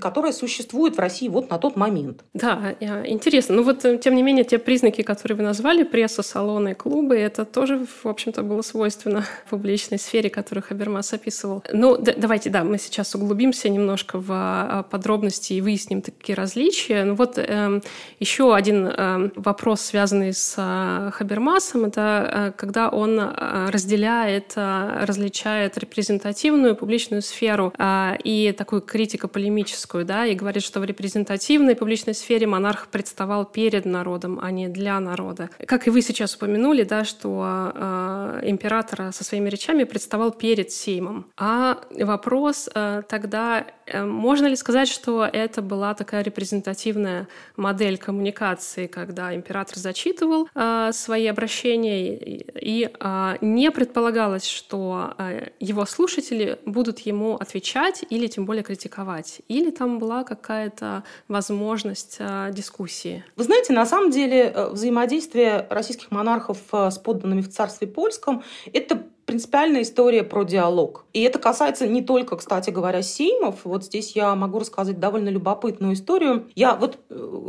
которая 0.00 0.32
существует 0.32 0.96
в 0.96 0.98
России 0.98 1.28
вот 1.28 1.50
на 1.50 1.58
тот 1.58 1.76
момент. 1.76 2.24
Да, 2.34 2.74
э, 2.80 3.06
интересно. 3.06 3.56
Ну 3.56 3.62
вот, 3.62 3.84
э, 3.84 3.98
тем 3.98 4.14
не 4.14 4.22
менее, 4.22 4.44
те 4.44 4.58
признаки, 4.58 5.02
которые 5.02 5.36
вы 5.36 5.42
назвали, 5.42 5.84
пресса, 5.84 6.22
салоны, 6.22 6.74
клубы, 6.74 7.16
это 7.16 7.44
тоже, 7.44 7.86
в 8.02 8.06
общем-то, 8.06 8.42
было 8.42 8.62
свойственно 8.62 9.24
публичной 9.50 9.98
сфере, 9.98 10.28
которую 10.28 10.64
Хабермас 10.64 11.12
описывал. 11.12 11.62
Ну, 11.72 11.96
да, 11.96 12.12
давайте, 12.16 12.50
да, 12.50 12.64
мы 12.64 12.78
сейчас 12.78 13.14
углубимся 13.14 13.68
немножко 13.68 14.18
в 14.18 14.26
а, 14.30 14.82
подробности 14.82 15.54
и 15.54 15.60
выясним 15.60 16.02
такие 16.02 16.36
различия. 16.36 17.04
Ну 17.04 17.14
вот 17.14 17.38
э, 17.38 17.80
еще 18.20 18.54
один 18.54 18.86
э, 18.86 19.30
вопрос, 19.36 19.80
связанный 19.80 20.32
с 20.32 20.54
э, 20.58 21.10
Хабермасом, 21.12 21.86
это 21.86 22.30
э, 22.32 22.52
когда 22.56 22.88
он 22.88 23.18
разделяет, 23.18 24.52
э, 24.56 25.04
различает 25.04 25.78
репрезентативную 25.78 26.76
публичную 26.76 27.22
сферу 27.22 27.72
э, 27.78 28.16
и 28.26 28.50
такую 28.50 28.82
критико-полемическую, 28.82 30.04
да, 30.04 30.26
и 30.26 30.34
говорит, 30.34 30.64
что 30.64 30.80
в 30.80 30.84
репрезентативной 30.84 31.76
публичной 31.76 32.14
сфере 32.14 32.48
монарх 32.48 32.88
представал 32.88 33.44
перед 33.44 33.84
народом, 33.84 34.40
а 34.42 34.50
не 34.50 34.66
для 34.66 34.98
народа. 34.98 35.48
Как 35.64 35.86
и 35.86 35.90
вы 35.90 36.02
сейчас 36.02 36.34
упомянули, 36.34 36.82
да, 36.82 37.04
что 37.04 37.72
э, 37.72 38.40
император 38.42 39.12
со 39.12 39.22
своими 39.22 39.48
речами 39.48 39.84
представал 39.84 40.32
перед 40.32 40.72
Сеймом. 40.72 41.26
А 41.36 41.78
вопрос 41.90 42.68
э, 42.74 43.02
тогда, 43.08 43.64
можно 43.92 44.46
ли 44.46 44.56
сказать, 44.56 44.88
что 44.88 45.24
это 45.24 45.62
была 45.62 45.94
такая 45.94 46.22
репрезентативная 46.22 47.28
модель 47.56 47.98
коммуникации, 47.98 48.86
когда 48.86 49.34
император 49.34 49.78
зачитывал 49.78 50.48
э, 50.54 50.90
свои 50.92 51.26
обращения 51.26 52.16
и, 52.16 52.46
и 52.60 52.90
э, 52.92 53.36
не 53.40 53.70
предполагалось, 53.70 54.46
что 54.46 55.14
э, 55.18 55.48
его 55.60 55.86
слушатели 55.86 56.58
будут 56.66 57.00
ему 57.00 57.36
отвечать 57.36 58.04
или 58.10 58.26
тем 58.26 58.46
более 58.46 58.62
критиковать, 58.62 59.40
или 59.48 59.70
там 59.70 59.98
была 59.98 60.24
какая-то 60.24 61.04
возможность 61.28 62.16
э, 62.18 62.50
дискуссии? 62.52 63.24
Вы 63.36 63.44
знаете, 63.44 63.72
на 63.72 63.86
самом 63.86 64.10
деле 64.10 64.52
э, 64.54 64.70
взаимодействие 64.70 65.66
российских 65.70 66.10
монархов 66.10 66.58
э, 66.72 66.90
с 66.90 66.98
подданными 66.98 67.40
в 67.40 67.50
царстве 67.50 67.86
польском– 67.86 68.42
это 68.72 69.02
принципиальная 69.26 69.82
история 69.82 70.22
про 70.22 70.44
диалог. 70.44 71.04
И 71.12 71.20
это 71.22 71.40
касается 71.40 71.86
не 71.86 72.00
только, 72.00 72.36
кстати 72.36 72.70
говоря, 72.70 73.02
сеймов. 73.02 73.64
Вот 73.64 73.84
здесь 73.84 74.14
я 74.14 74.34
могу 74.36 74.60
рассказать 74.60 75.00
довольно 75.00 75.28
любопытную 75.28 75.94
историю. 75.94 76.48
Я 76.54 76.76
вот 76.76 77.00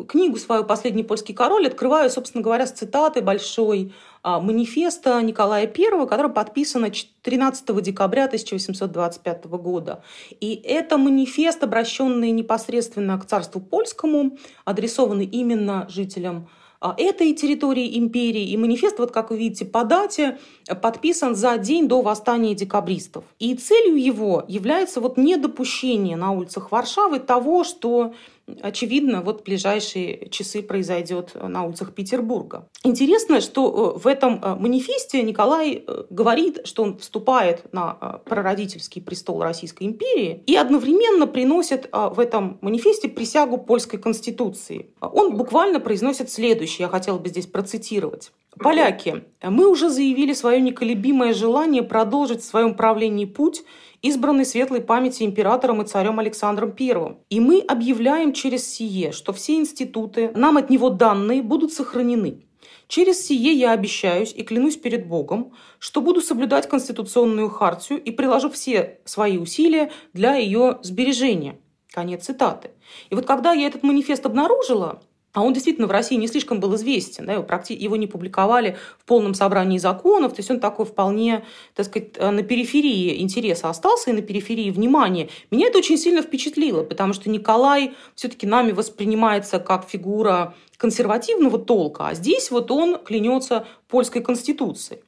книгу 0.09 0.37
свою 0.37 0.63
«Последний 0.63 1.03
польский 1.03 1.35
король» 1.35 1.67
открываю, 1.67 2.09
собственно 2.09 2.43
говоря, 2.43 2.65
с 2.65 2.71
цитатой 2.71 3.21
большой 3.21 3.93
а, 4.23 4.39
манифеста 4.39 5.21
Николая 5.21 5.67
I, 5.67 6.07
который 6.07 6.31
подписан 6.31 6.91
13 7.21 7.81
декабря 7.83 8.25
1825 8.25 9.45
года. 9.45 10.03
И 10.39 10.55
это 10.55 10.97
манифест, 10.97 11.63
обращенный 11.63 12.31
непосредственно 12.31 13.19
к 13.19 13.25
царству 13.25 13.61
польскому, 13.61 14.37
адресованный 14.65 15.25
именно 15.25 15.85
жителям 15.89 16.49
этой 16.81 17.33
территории 17.33 17.97
империи. 17.97 18.49
И 18.49 18.57
манифест, 18.57 18.99
вот 18.99 19.11
как 19.11 19.29
вы 19.29 19.37
видите, 19.37 19.65
по 19.65 19.83
дате 19.83 20.37
подписан 20.81 21.35
за 21.35 21.57
день 21.57 21.87
до 21.87 22.01
восстания 22.01 22.53
декабристов. 22.53 23.23
И 23.39 23.55
целью 23.55 24.01
его 24.01 24.43
является 24.47 25.01
вот 25.01 25.17
недопущение 25.17 26.15
на 26.15 26.31
улицах 26.31 26.71
Варшавы 26.71 27.19
того, 27.19 27.63
что 27.63 28.13
очевидно, 28.61 29.21
вот 29.21 29.43
ближайшие 29.43 30.29
часы 30.29 30.61
произойдет 30.61 31.35
на 31.35 31.65
улицах 31.65 31.93
Петербурга. 31.93 32.67
Интересно, 32.83 33.41
что 33.41 33.95
э, 33.95 33.99
в 33.99 34.07
этом 34.07 34.41
э, 34.41 34.55
манифесте 34.55 35.21
Николай 35.23 35.83
э, 35.85 36.03
говорит, 36.09 36.65
что 36.65 36.83
он 36.83 36.97
вступает 36.97 37.71
на 37.73 37.93
прародительский 38.25 39.01
престол 39.01 39.41
Российской 39.41 39.83
империи 39.83 40.43
и 40.45 40.55
одновременно 40.55 41.27
приносит 41.27 41.89
в 41.91 42.19
этом 42.19 42.57
манифесте 42.61 43.07
присягу 43.07 43.57
польской 43.57 43.99
конституции. 43.99 44.91
Он 45.01 45.35
буквально 45.35 45.79
произносит 45.79 46.29
следующее, 46.29 46.85
я 46.85 46.89
хотела 46.89 47.17
бы 47.17 47.29
здесь 47.29 47.47
процитировать. 47.47 48.31
Поляки, 48.59 49.23
мы 49.43 49.69
уже 49.69 49.89
заявили 49.89 50.33
свое 50.33 50.59
неколебимое 50.61 51.33
желание 51.33 51.83
продолжить 51.83 52.41
в 52.41 52.45
своем 52.45 52.73
правлении 52.73 53.25
путь, 53.25 53.63
избранный 54.01 54.45
светлой 54.45 54.81
памяти 54.81 55.23
императором 55.23 55.81
и 55.81 55.85
царем 55.85 56.19
Александром 56.19 56.75
I. 56.79 57.17
И 57.29 57.39
мы 57.39 57.59
объявляем 57.61 58.33
через 58.33 58.67
сие, 58.67 59.11
что 59.11 59.33
все 59.33 59.55
институты, 59.55 60.31
нам 60.35 60.57
от 60.57 60.69
него 60.69 60.89
данные, 60.89 61.41
будут 61.41 61.73
сохранены. 61.73 62.43
Через 62.87 63.25
сие 63.25 63.51
я 63.51 63.71
обещаюсь 63.71 64.33
и 64.33 64.43
клянусь 64.43 64.77
перед 64.77 65.07
Богом, 65.07 65.51
что 65.77 66.01
буду 66.01 66.21
соблюдать 66.21 66.69
конституционную 66.69 67.49
хартию 67.49 68.01
и 68.01 68.11
приложу 68.11 68.49
все 68.49 68.99
свои 69.03 69.37
усилия 69.37 69.91
для 70.13 70.35
ее 70.35 70.79
сбережения. 70.83 71.59
Конец 71.91 72.25
цитаты. 72.25 72.71
И 73.09 73.15
вот 73.15 73.25
когда 73.25 73.51
я 73.51 73.67
этот 73.67 73.83
манифест 73.83 74.25
обнаружила, 74.25 75.01
а 75.37 75.41
он 75.43 75.53
действительно 75.53 75.85
в 75.85 75.91
России 75.91 76.15
не 76.15 76.27
слишком 76.27 76.59
был 76.59 76.73
известен, 76.73 77.27
да, 77.27 77.33
его, 77.33 77.43
практи- 77.43 77.75
его 77.75 77.95
не 77.95 78.07
публиковали 78.07 78.75
в 78.97 79.05
полном 79.05 79.35
собрании 79.35 79.77
законов, 79.77 80.33
то 80.33 80.39
есть 80.39 80.49
он 80.49 80.59
такой 80.59 80.87
вполне, 80.87 81.45
так 81.75 81.85
сказать, 81.85 82.13
э, 82.15 82.31
на 82.31 82.41
периферии 82.41 83.21
интереса 83.21 83.69
остался 83.69 84.09
и 84.09 84.13
на 84.13 84.23
периферии 84.23 84.71
внимания. 84.71 85.29
Меня 85.51 85.67
это 85.67 85.77
очень 85.77 85.99
сильно 85.99 86.23
впечатлило, 86.23 86.81
потому 86.81 87.13
что 87.13 87.29
Николай 87.29 87.93
все-таки 88.15 88.47
нами 88.47 88.71
воспринимается 88.71 89.59
как 89.59 89.87
фигура 89.87 90.55
консервативного 90.75 91.59
толка, 91.59 92.07
а 92.07 92.15
здесь 92.15 92.49
вот 92.49 92.71
он 92.71 92.97
клянется 92.97 93.67
польской 93.89 94.23
конституцией. 94.23 95.01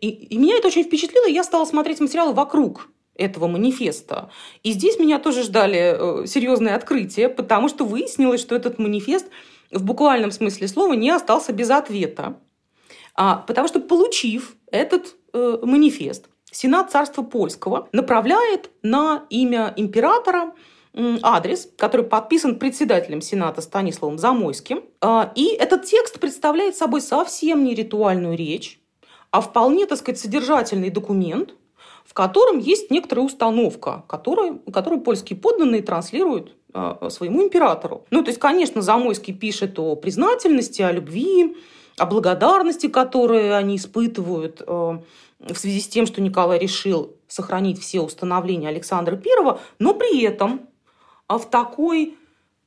И, 0.00 0.08
и 0.08 0.38
меня 0.38 0.56
это 0.56 0.68
очень 0.68 0.84
впечатлило, 0.84 1.28
и 1.28 1.34
я 1.34 1.44
стала 1.44 1.66
смотреть 1.66 2.00
материалы 2.00 2.32
вокруг 2.32 2.88
этого 3.16 3.46
манифеста. 3.46 4.30
И 4.62 4.72
здесь 4.72 4.98
меня 4.98 5.18
тоже 5.18 5.42
ждали 5.42 6.22
э, 6.22 6.26
серьезные 6.26 6.74
открытия, 6.74 7.28
потому 7.28 7.68
что 7.68 7.84
выяснилось, 7.84 8.40
что 8.40 8.56
этот 8.56 8.78
манифест 8.78 9.26
в 9.74 9.84
буквальном 9.84 10.30
смысле 10.30 10.68
слова 10.68 10.94
не 10.94 11.10
остался 11.10 11.52
без 11.52 11.70
ответа. 11.70 12.38
А, 13.14 13.36
потому 13.46 13.68
что, 13.68 13.80
получив 13.80 14.56
этот 14.70 15.16
э, 15.32 15.58
манифест, 15.62 16.28
Сенат 16.50 16.90
Царства 16.90 17.22
Польского 17.22 17.88
направляет 17.92 18.70
на 18.82 19.24
имя 19.28 19.72
императора 19.76 20.52
адрес, 21.22 21.68
который 21.76 22.06
подписан 22.06 22.58
председателем 22.58 23.20
Сената 23.20 23.60
Станиславом 23.60 24.18
Замойским. 24.18 24.84
А, 25.00 25.32
и 25.34 25.46
этот 25.48 25.84
текст 25.84 26.20
представляет 26.20 26.76
собой 26.76 27.00
совсем 27.00 27.64
не 27.64 27.74
ритуальную 27.74 28.36
речь, 28.36 28.80
а 29.30 29.40
вполне, 29.40 29.86
так 29.86 29.98
сказать, 29.98 30.20
содержательный 30.20 30.90
документ, 30.90 31.54
в 32.04 32.14
котором 32.14 32.58
есть 32.58 32.90
некоторая 32.90 33.26
установка, 33.26 34.04
которую, 34.06 34.60
которую 34.72 35.00
польские 35.00 35.36
подданные 35.36 35.82
транслируют 35.82 36.54
своему 37.08 37.42
императору. 37.44 38.04
Ну, 38.10 38.22
то 38.22 38.30
есть, 38.30 38.40
конечно, 38.40 38.82
Замойский 38.82 39.32
пишет 39.32 39.78
о 39.78 39.94
признательности, 39.94 40.82
о 40.82 40.90
любви, 40.90 41.56
о 41.96 42.06
благодарности, 42.06 42.88
которые 42.88 43.54
они 43.54 43.76
испытывают 43.76 44.60
а, 44.66 45.00
в 45.38 45.54
связи 45.54 45.80
с 45.80 45.88
тем, 45.88 46.06
что 46.06 46.20
Николай 46.20 46.58
решил 46.58 47.14
сохранить 47.28 47.80
все 47.80 48.00
установления 48.00 48.68
Александра 48.68 49.14
I, 49.14 49.58
но 49.78 49.94
при 49.94 50.22
этом 50.22 50.68
а 51.26 51.38
в 51.38 51.48
такой 51.48 52.16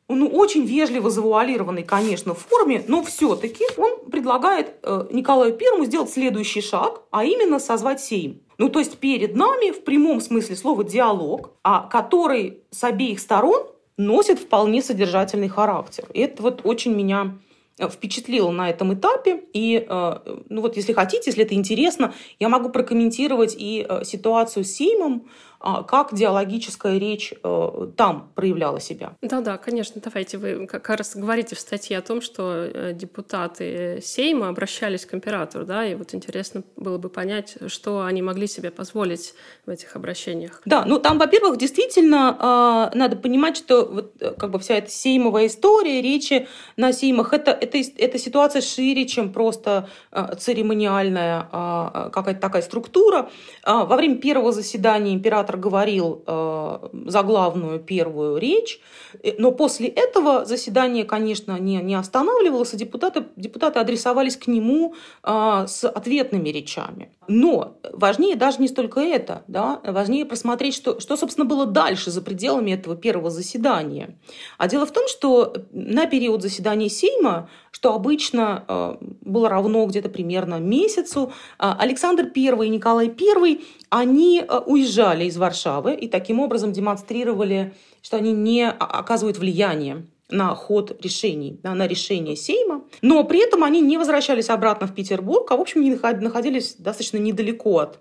ну, 0.09 0.27
очень 0.27 0.65
вежливо 0.65 1.09
завуалированной, 1.09 1.83
конечно, 1.83 2.33
форме, 2.33 2.83
но 2.87 3.03
все-таки 3.03 3.65
он 3.75 4.09
предлагает 4.09 4.75
э, 4.81 5.07
Николаю 5.11 5.53
Первому 5.53 5.85
сделать 5.85 6.09
следующий 6.09 6.61
шаг, 6.61 7.01
а 7.11 7.25
именно 7.25 7.59
созвать 7.59 8.01
Сейм. 8.01 8.41
Ну, 8.57 8.69
то 8.69 8.79
есть 8.79 8.97
перед 8.97 9.35
нами 9.35 9.71
в 9.71 9.83
прямом 9.83 10.21
смысле 10.21 10.55
слова 10.55 10.83
диалог, 10.83 11.51
а 11.63 11.81
который 11.81 12.63
с 12.71 12.83
обеих 12.83 13.19
сторон 13.19 13.67
носит 13.97 14.39
вполне 14.39 14.81
содержательный 14.81 15.47
характер. 15.47 16.07
И 16.13 16.21
это 16.21 16.43
вот 16.43 16.61
очень 16.63 16.95
меня 16.95 17.37
э, 17.77 17.89
впечатлило 17.89 18.51
на 18.51 18.69
этом 18.69 18.93
этапе. 18.93 19.43
И, 19.53 19.85
э, 19.87 20.17
ну 20.49 20.61
вот, 20.61 20.77
если 20.77 20.93
хотите, 20.93 21.23
если 21.25 21.43
это 21.43 21.55
интересно, 21.55 22.13
я 22.39 22.49
могу 22.49 22.69
прокомментировать 22.69 23.55
и 23.57 23.85
э, 23.87 24.03
ситуацию 24.05 24.63
с 24.63 24.71
Сеймом, 24.71 25.27
а, 25.56 25.56
как 25.59 26.13
диалогическая 26.13 26.97
речь 26.97 27.33
э, 27.43 27.87
там 27.95 28.31
проявляла 28.35 28.79
себя. 28.79 29.13
Да-да, 29.21 29.57
конечно, 29.57 29.99
давайте 30.03 30.37
вы 30.37 30.67
как 30.67 30.89
раз 30.89 31.15
говорите 31.15 31.55
в 31.55 31.59
статье 31.59 31.97
о 31.97 32.01
том, 32.01 32.21
что 32.21 32.53
э, 32.53 32.93
депутаты 32.93 33.99
Сейма 34.01 34.49
обращались 34.49 35.05
к 35.05 35.13
императору, 35.13 35.65
да, 35.65 35.85
и 35.85 35.95
вот 35.95 36.13
интересно 36.13 36.63
было 36.75 36.97
бы 36.97 37.09
понять, 37.09 37.57
что 37.67 38.03
они 38.03 38.21
могли 38.21 38.47
себе 38.47 38.69
позволить 38.69 39.33
в 39.65 39.69
этих 39.69 39.95
обращениях. 39.95 40.61
Да, 40.65 40.85
ну 40.85 40.99
там, 40.99 41.17
во-первых, 41.17 41.57
действительно 41.57 42.37
а, 42.39 42.91
надо 42.93 43.15
понимать, 43.15 43.57
что 43.57 43.85
вот 43.85 44.13
э, 44.19 44.33
как 44.37 44.51
бы 44.51 44.59
вся 44.59 44.75
эта 44.75 44.91
сеймовая 44.91 45.47
история, 45.47 46.01
речи 46.01 46.47
на 46.75 46.93
сеймах, 46.93 47.33
это, 47.33 47.51
это, 47.51 47.79
это 47.97 48.19
ситуация 48.19 48.61
шире, 48.61 49.07
чем 49.07 49.33
просто 49.33 49.89
церемониальная 50.37 51.47
а, 51.51 52.09
какая-то 52.11 52.39
такая 52.39 52.61
структура. 52.61 53.29
Во 53.65 53.95
время 53.95 54.17
первого 54.17 54.51
заседания 54.51 55.13
императора 55.13 55.46
император 55.47 55.57
говорил 55.57 56.23
э, 56.25 56.89
заглавную 57.07 57.79
первую 57.79 58.37
речь, 58.37 58.79
э, 59.23 59.33
но 59.37 59.51
после 59.51 59.87
этого 59.87 60.45
заседание, 60.45 61.05
конечно, 61.05 61.57
не, 61.59 61.77
не 61.77 61.95
останавливалось, 61.95 62.73
и 62.73 62.77
депутаты, 62.77 63.25
депутаты 63.35 63.79
адресовались 63.79 64.37
к 64.37 64.47
нему 64.47 64.93
э, 65.23 65.65
с 65.67 65.87
ответными 65.87 66.49
речами. 66.49 67.09
Но 67.27 67.77
важнее 67.93 68.35
даже 68.35 68.61
не 68.61 68.67
столько 68.67 69.01
это, 69.01 69.43
да, 69.47 69.81
важнее 69.83 70.25
просмотреть, 70.25 70.75
что, 70.75 70.99
что, 70.99 71.17
собственно, 71.17 71.45
было 71.45 71.65
дальше 71.65 72.11
за 72.11 72.21
пределами 72.21 72.71
этого 72.71 72.95
первого 72.95 73.29
заседания. 73.29 74.17
А 74.57 74.67
дело 74.67 74.85
в 74.85 74.91
том, 74.91 75.07
что 75.07 75.53
на 75.71 76.05
период 76.05 76.41
заседания 76.41 76.89
Сейма 76.89 77.49
что 77.77 77.93
обычно 77.93 78.65
э, 78.67 78.95
было 79.21 79.49
равно 79.49 79.85
где-то 79.85 80.09
примерно 80.09 80.55
месяцу. 80.55 81.31
Э, 81.59 81.73
Александр 81.77 82.23
I 82.35 82.65
и 82.65 82.69
Николай 82.69 83.07
I, 83.07 83.61
они 83.91 84.41
э, 84.41 84.59
уезжали 84.65 85.25
из 85.25 85.37
Варшавы 85.37 85.93
и 85.93 86.07
таким 86.07 86.39
образом 86.39 86.71
демонстрировали, 86.71 87.75
что 88.01 88.17
они 88.17 88.31
не 88.33 88.67
оказывают 88.67 89.37
влияния 89.37 90.07
на 90.27 90.55
ход 90.55 90.99
решений, 91.03 91.59
на 91.61 91.85
решение 91.85 92.35
Сейма. 92.35 92.81
Но 93.03 93.23
при 93.25 93.45
этом 93.45 93.63
они 93.63 93.79
не 93.79 93.99
возвращались 93.99 94.49
обратно 94.49 94.87
в 94.87 94.95
Петербург, 94.95 95.51
а, 95.51 95.57
в 95.57 95.61
общем, 95.61 95.87
находились 96.19 96.77
достаточно 96.79 97.17
недалеко 97.17 97.77
от 97.77 97.99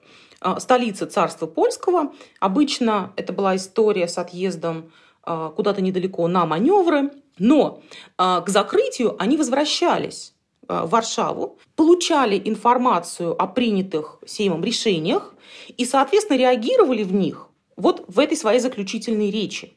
столицы 0.58 1.04
царства 1.04 1.44
польского. 1.46 2.14
Обычно 2.40 3.12
это 3.16 3.34
была 3.34 3.56
история 3.56 4.08
с 4.08 4.16
отъездом 4.16 4.90
куда-то 5.22 5.82
недалеко 5.82 6.26
на 6.28 6.46
маневры. 6.46 7.10
Но 7.38 7.83
а, 8.16 8.40
к 8.40 8.49
закрытию 8.49 9.16
они 9.18 9.37
возвращались 9.37 10.35
а, 10.68 10.87
в 10.87 10.90
Варшаву, 10.90 11.59
получали 11.75 12.40
информацию 12.44 13.40
о 13.40 13.46
принятых 13.46 14.18
Сеймом 14.27 14.64
решениях 14.64 15.35
и, 15.77 15.85
соответственно, 15.85 16.38
реагировали 16.38 17.03
в 17.03 17.12
них 17.12 17.49
вот 17.77 18.05
в 18.09 18.18
этой 18.18 18.37
своей 18.37 18.61
заключительной 18.61 19.31
речи. 19.31 19.75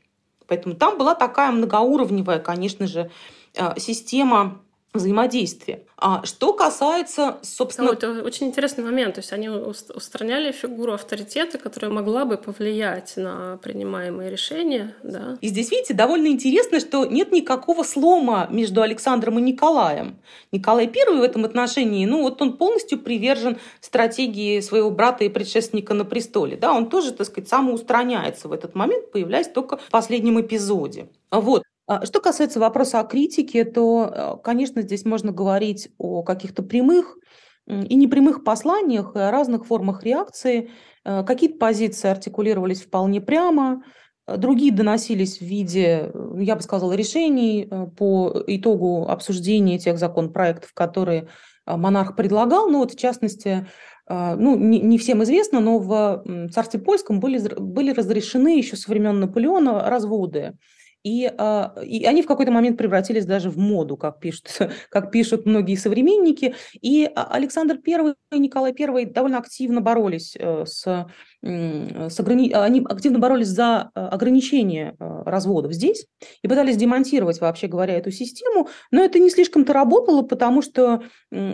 Поэтому 0.48 0.76
там 0.76 0.98
была 0.98 1.16
такая 1.16 1.52
многоуровневая, 1.52 2.40
конечно 2.40 2.88
же, 2.88 3.12
а, 3.58 3.78
система 3.78 4.62
взаимодействия. 4.94 5.84
А 5.98 6.26
что 6.26 6.54
касается, 6.54 7.38
собственно... 7.42 7.90
Ну, 7.90 7.94
это 7.94 8.24
очень 8.24 8.48
интересный 8.48 8.84
момент. 8.84 9.16
То 9.16 9.20
есть 9.20 9.34
они 9.34 9.50
устраняли 9.50 10.52
фигуру 10.52 10.94
авторитета, 10.94 11.58
которая 11.58 11.92
могла 11.92 12.26
бы 12.26 12.38
повлиять 12.38 13.14
на 13.18 13.58
принимаемые 13.58 14.32
решения. 14.32 14.96
Да? 15.04 15.38
И 15.42 15.48
здесь, 15.50 15.72
видите, 15.72 15.94
довольно 15.94 16.28
интересно, 16.28 16.80
что 16.80 17.06
нет 17.06 17.32
никакого 17.32 17.84
слома 17.84 18.48
между 18.50 18.82
Александром 18.82 19.40
и 19.40 19.42
Николаем. 19.42 20.18
Николай 20.52 20.88
I 20.88 21.18
в 21.18 21.22
этом 21.22 21.46
отношении, 21.46 22.06
ну 22.06 22.22
вот 22.22 22.42
он 22.42 22.58
полностью 22.58 23.00
привержен 23.00 23.58
стратегии 23.82 24.60
своего 24.62 24.90
брата 24.90 25.24
и 25.24 25.30
предшественника 25.30 25.94
на 25.94 26.06
престоле. 26.06 26.58
Да, 26.58 26.74
он 26.74 26.90
тоже, 26.90 27.12
так 27.12 27.28
сказать, 27.28 27.50
самоустраняется 27.50 28.48
в 28.48 28.54
этот 28.54 28.74
момент, 28.74 29.12
появляясь 29.12 29.48
только 29.48 29.78
в 29.78 29.90
последнем 29.90 30.40
эпизоде. 30.42 31.10
Вот. 31.32 31.64
А 31.90 32.06
что 32.06 32.22
касается 32.22 32.60
вопроса 32.60 33.00
о 33.00 33.04
критике, 33.04 33.66
то, 33.66 34.14
э, 34.14 34.44
конечно, 34.44 34.84
здесь 34.84 35.06
можно 35.06 35.32
говорить 35.32 35.90
о 35.98 36.22
каких-то 36.22 36.62
прямых 36.62 37.18
и 37.66 37.96
непрямых 37.96 38.44
посланиях, 38.44 39.16
и 39.16 39.20
о 39.20 39.32
разных 39.32 39.66
формах 39.66 40.04
реакции. 40.04 40.70
Э, 41.04 41.24
какие-то 41.24 41.58
позиции 41.58 42.08
артикулировались 42.08 42.84
вполне 42.84 43.22
прямо, 43.22 43.82
э, 44.28 44.38
другие 44.38 44.72
доносились 44.72 45.40
в 45.40 45.42
виде, 45.42 46.12
я 46.38 46.56
бы 46.56 46.62
сказала, 46.62 46.94
решений 46.94 47.68
по 47.98 48.44
итогу 48.46 49.08
обсуждения 49.10 49.80
тех 49.80 49.98
законопроектов, 49.98 50.74
которые 50.76 51.28
монарх 51.66 52.16
предлагал. 52.16 52.70
Ну 52.70 52.80
вот, 52.80 52.94
в 52.94 53.00
частности, 53.00 53.66
ну, 54.08 54.56
не, 54.56 54.80
не 54.80 55.00
всем 55.00 55.24
известно, 55.24 55.60
но 55.60 55.80
в 55.80 56.50
царстве 56.52 56.80
польском 56.80 57.20
были, 57.20 57.40
были 57.58 57.92
разрешены 57.94 58.58
еще 58.58 58.76
со 58.76 58.92
времен 58.92 59.20
Наполеона 59.20 59.90
разводы. 59.90 60.54
И, 61.04 61.32
а, 61.38 61.76
и 61.82 62.04
они 62.06 62.22
в 62.22 62.28
какой-то 62.28 62.52
момент 62.52 62.78
превратились 62.78 63.26
даже 63.26 63.50
в 63.50 63.58
моду, 63.58 63.96
как 63.96 64.20
пишут, 64.20 64.58
как 64.90 65.12
пишут 65.12 65.46
многие 65.46 65.76
современники. 65.76 66.56
И 66.82 67.10
а, 67.16 67.24
Александр 67.32 67.80
I 67.86 68.14
и 68.34 68.40
Николай 68.40 68.74
I 68.78 69.06
довольно 69.06 69.38
активно 69.38 69.82
боролись 69.82 70.36
э, 70.38 70.66
с, 70.66 71.08
с 71.42 72.20
ограни... 72.20 72.52
они 72.52 72.86
активно 72.88 73.18
боролись 73.18 73.48
за 73.48 73.92
э, 73.96 74.00
ограничение 74.00 74.96
э, 75.00 75.24
разводов 75.26 75.72
здесь 75.72 76.06
и 76.42 76.48
пытались 76.50 76.76
демонтировать, 76.76 77.40
вообще 77.40 77.68
говоря, 77.68 77.98
эту 77.98 78.12
систему. 78.12 78.68
Но 78.92 79.02
это 79.02 79.20
не 79.20 79.30
слишком-то 79.30 79.72
работало, 79.72 80.22
потому 80.22 80.62
что 80.62 81.04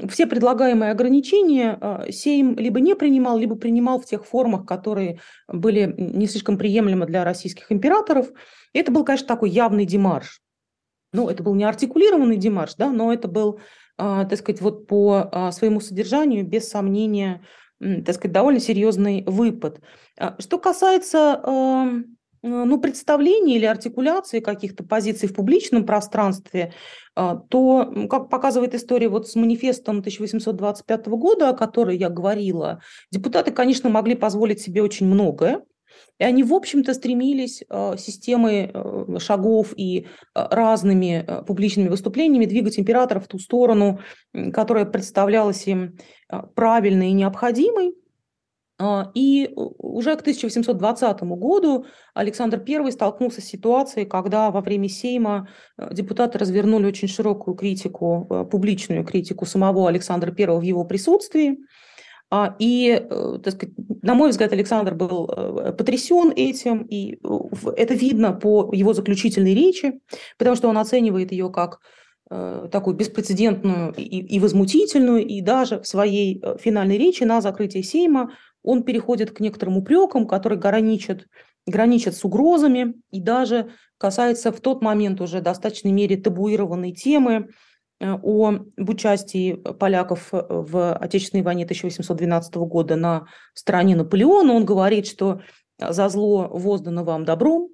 все 0.10 0.26
предлагаемые 0.26 0.92
ограничения 0.92 1.80
Сейм 2.10 2.56
либо 2.56 2.80
не 2.80 2.96
принимал, 2.96 3.38
либо 3.38 3.56
принимал 3.56 4.00
в 4.00 4.06
тех 4.06 4.26
формах, 4.26 4.66
которые 4.66 5.20
были 5.48 5.94
не 5.98 6.26
слишком 6.26 6.58
приемлемы 6.58 7.06
для 7.06 7.24
российских 7.24 7.72
императоров. 7.72 8.32
Это 8.74 8.92
был, 8.92 9.04
конечно, 9.04 9.28
такой 9.28 9.52
явный 9.52 9.86
демарш. 9.86 10.42
Ну, 11.14 11.30
это 11.30 11.44
был 11.44 11.54
не 11.54 11.64
артикулированный 11.64 12.38
демарш, 12.38 12.76
да, 12.76 12.92
но 12.92 13.14
это 13.14 13.28
был 13.28 13.60
так 13.98 14.36
сказать, 14.36 14.60
вот 14.60 14.88
по 14.88 15.50
своему 15.54 15.80
содержанию, 15.80 16.46
без 16.46 16.68
сомнения, 16.68 17.46
так 17.80 18.16
сказать, 18.16 18.32
довольно 18.32 18.60
серьезный 18.60 19.24
выпад. 19.26 19.80
Что 20.40 20.60
касается 20.60 21.42
эм, 21.44 22.18
ну, 22.42 22.80
представлений 22.80 23.56
или 23.56 23.66
артикуляции 23.66 24.40
каких-то 24.40 24.84
позиций 24.84 25.28
в 25.28 25.34
публичном 25.34 25.86
пространстве, 25.86 26.74
то, 27.16 28.08
как 28.10 28.30
показывает 28.30 28.76
история 28.76 29.10
вот 29.10 29.28
с 29.28 29.36
манифестом 29.36 30.00
1825 30.00 31.08
года, 31.08 31.50
о 31.50 31.54
которой 31.54 31.98
я 31.98 32.10
говорила, 32.10 32.82
депутаты, 33.12 33.52
конечно, 33.52 33.90
могли 33.90 34.16
позволить 34.16 34.62
себе 34.62 34.84
очень 34.84 35.08
многое, 35.08 35.64
и 36.18 36.24
они, 36.24 36.44
в 36.44 36.54
общем-то, 36.54 36.94
стремились 36.94 37.64
э, 37.70 37.98
системой 37.98 38.72
э, 38.74 39.20
шагов 39.20 39.74
и 39.76 40.00
э, 40.00 40.06
разными 40.34 41.44
публичными 41.46 41.90
выступлениями 41.90 42.46
двигать 42.46 42.80
императора 42.80 43.20
в 43.20 43.28
ту 43.28 43.38
сторону, 43.38 44.00
которая 44.54 44.86
представлялась 44.86 45.68
им 45.68 45.98
правильной 46.56 47.10
и 47.10 47.14
необходимой. 47.14 47.94
И 49.14 49.54
уже 49.56 50.18
к 50.18 50.22
1820 50.22 51.22
году 51.22 51.86
Александр 52.14 52.62
I 52.68 52.92
столкнулся 52.92 53.40
с 53.40 53.46
ситуацией, 53.46 54.06
когда 54.06 54.52
во 54.52 54.60
время 54.60 54.90
Сейма 54.90 55.48
депутаты 55.92 56.40
развернули 56.40 56.86
очень 56.86 57.08
широкую 57.08 57.56
критику, 57.56 58.48
публичную 58.52 59.06
критику 59.06 59.46
самого 59.46 59.88
Александра 59.88 60.36
I 60.38 60.60
в 60.60 60.62
его 60.62 60.84
присутствии. 60.84 61.58
А, 62.32 62.56
и, 62.60 62.90
э, 62.90 63.40
так 63.44 63.54
сказать, 63.54 63.76
на 64.02 64.16
мой 64.16 64.30
взгляд, 64.30 64.52
Александр 64.52 64.96
был 64.96 65.30
э, 65.30 65.74
потрясен 65.74 66.32
этим, 66.36 66.82
и 66.84 67.20
э, 67.24 67.70
это 67.78 67.94
видно 67.94 68.34
по 68.34 68.72
его 68.74 68.94
заключительной 68.94 69.54
речи, 69.54 70.00
потому 70.38 70.56
что 70.56 70.70
он 70.70 70.78
оценивает 70.78 71.32
ее 71.32 71.52
как 71.52 71.80
такую 72.72 72.96
беспрецедентную 72.96 73.94
и, 73.96 74.02
и 74.02 74.40
возмутительную, 74.40 75.24
и 75.24 75.42
даже 75.42 75.80
в 75.80 75.86
своей 75.86 76.42
финальной 76.60 76.98
речи 76.98 77.24
на 77.24 77.40
закрытии 77.40 77.84
Сейма 77.84 78.32
он 78.64 78.82
переходит 78.82 79.30
к 79.30 79.42
некоторым 79.42 79.78
упрекам, 79.78 80.26
которые 80.26 80.58
граничат, 80.58 81.28
граничат 81.68 82.16
с 82.16 82.26
угрозами 82.26 82.96
и 83.12 83.22
даже 83.22 83.70
касается 84.00 84.52
в 84.52 84.60
тот 84.60 84.82
момент 84.82 85.22
уже 85.22 85.38
в 85.38 85.44
достаточной 85.44 85.92
мере 85.92 86.18
табуированной 86.18 86.94
темы 86.94 87.50
Э, 88.00 88.12
о 88.12 88.60
участии 88.78 89.54
поляков 89.54 90.34
э, 90.34 90.46
в 90.50 90.96
Отечественной 90.96 91.44
войне 91.44 91.64
1812 91.64 92.56
года 92.56 92.96
на 92.96 93.28
стороне 93.54 93.96
Наполеона. 93.96 94.54
Он 94.54 94.66
говорит, 94.66 95.08
что 95.08 95.42
за 95.80 96.10
зло 96.10 96.50
воздано 96.50 97.04
вам 97.06 97.24
добром, 97.24 97.70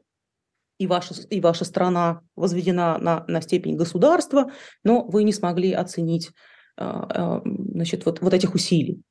и 0.77 0.87
ваша, 0.87 1.15
и 1.29 1.41
ваша 1.41 1.65
страна 1.65 2.21
возведена 2.35 2.97
на, 2.99 3.25
на 3.27 3.41
степень 3.41 3.77
государства, 3.77 4.51
но 4.83 5.03
вы 5.03 5.23
не 5.23 5.33
смогли 5.33 5.73
оценить 5.73 6.31
э, 6.77 7.41
значит, 7.45 8.05
вот, 8.05 8.21
вот 8.21 8.33
этих 8.33 8.53
усилий. 8.53 9.01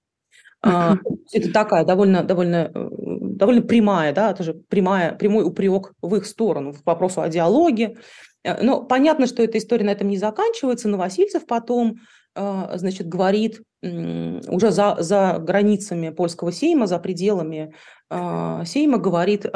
Uh-huh. 0.64 0.98
Это 1.32 1.52
такая 1.52 1.84
довольно, 1.84 2.22
довольно, 2.22 2.70
довольно 2.72 3.62
прямая, 3.62 4.12
да, 4.12 4.34
тоже 4.34 4.54
прямая, 4.68 5.14
прямой 5.14 5.44
упрек 5.44 5.92
в 6.02 6.14
их 6.14 6.26
сторону 6.26 6.72
в 6.72 6.84
вопросу 6.84 7.22
о 7.22 7.28
диалоге, 7.28 7.96
Э, 7.96 7.98
но 8.44 8.82
понятно, 8.82 9.26
что 9.26 9.42
эта 9.42 9.58
история 9.58 9.84
на 9.84 9.90
этом 9.90 10.08
не 10.08 10.18
заканчивается. 10.18 10.88
Новосильцев 10.88 11.46
потом 11.46 11.96
э, 12.34 12.68
значит, 12.74 13.08
говорит 13.08 13.62
уже 13.82 14.70
за, 14.70 14.96
за 15.00 15.38
границами 15.38 16.10
польского 16.10 16.52
сейма, 16.52 16.86
за 16.86 16.98
пределами 16.98 17.74
э, 18.10 18.62
сейма, 18.66 18.98
говорит 18.98 19.46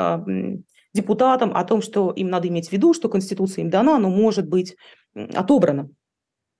депутатам 0.95 1.55
о 1.55 1.65
том, 1.65 1.83
что 1.83 2.13
им 2.13 2.29
надо 2.29 2.49
иметь 2.49 2.69
в 2.69 2.73
виду, 2.73 2.95
что 2.95 3.09
Конституция 3.09 3.63
им 3.63 3.71
дана, 3.71 3.99
но 3.99 4.09
может 4.09 4.49
быть 4.49 4.77
отобрана. 5.35 5.91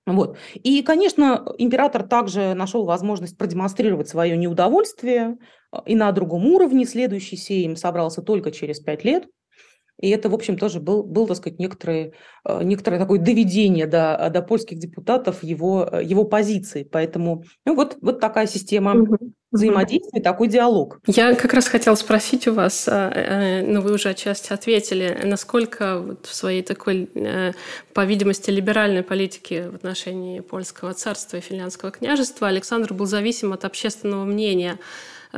Вот. 0.05 0.37
И, 0.53 0.83
конечно, 0.83 1.43
император 1.57 2.03
также 2.03 2.53
нашел 2.53 2.85
возможность 2.85 3.37
продемонстрировать 3.37 4.07
свое 4.07 4.37
неудовольствие 4.37 5.37
и 5.85 5.95
на 5.95 6.11
другом 6.11 6.45
уровне. 6.45 6.85
Следующий 6.85 7.37
сейм 7.37 7.75
собрался 7.75 8.21
только 8.21 8.51
через 8.51 8.79
пять 8.79 9.03
лет. 9.03 9.25
И 10.01 10.09
это, 10.09 10.29
в 10.29 10.33
общем, 10.33 10.57
тоже 10.57 10.79
был, 10.79 11.03
был 11.03 11.25
так 11.27 11.37
сказать, 11.37 11.57
некоторое, 11.57 12.13
э, 12.45 12.63
некоторое 12.63 12.99
такое 12.99 13.19
доведение 13.19 13.85
до, 13.85 14.29
до 14.31 14.41
польских 14.41 14.77
депутатов 14.77 15.41
его, 15.41 15.87
э, 15.89 16.03
его 16.03 16.25
позиции. 16.25 16.83
Поэтому 16.83 17.43
ну, 17.65 17.75
вот, 17.75 17.97
вот 18.01 18.19
такая 18.19 18.45
система 18.45 18.93
угу. 18.93 19.17
взаимодействия, 19.51 20.21
такой 20.21 20.49
диалог. 20.49 20.99
Я 21.07 21.33
как 21.33 21.53
раз 21.53 21.67
хотела 21.67 21.95
спросить 21.95 22.45
у 22.47 22.53
вас, 22.53 22.89
э, 22.89 23.63
но 23.65 23.75
ну, 23.75 23.81
вы 23.81 23.93
уже 23.93 24.09
отчасти 24.09 24.51
ответили, 24.51 25.17
насколько 25.23 25.99
вот 25.99 26.25
в 26.25 26.35
своей 26.35 26.61
такой, 26.61 27.09
по 27.93 28.03
видимости, 28.03 28.49
либеральной 28.49 29.03
политике 29.03 29.69
в 29.69 29.75
отношении 29.75 30.41
польского 30.41 30.93
царства 30.93 31.37
и 31.37 31.41
финляндского 31.41 31.91
княжества 31.91 32.49
Александр 32.49 32.93
был 32.93 33.05
зависим 33.05 33.53
от 33.53 33.63
общественного 33.63 34.25
мнения 34.25 34.77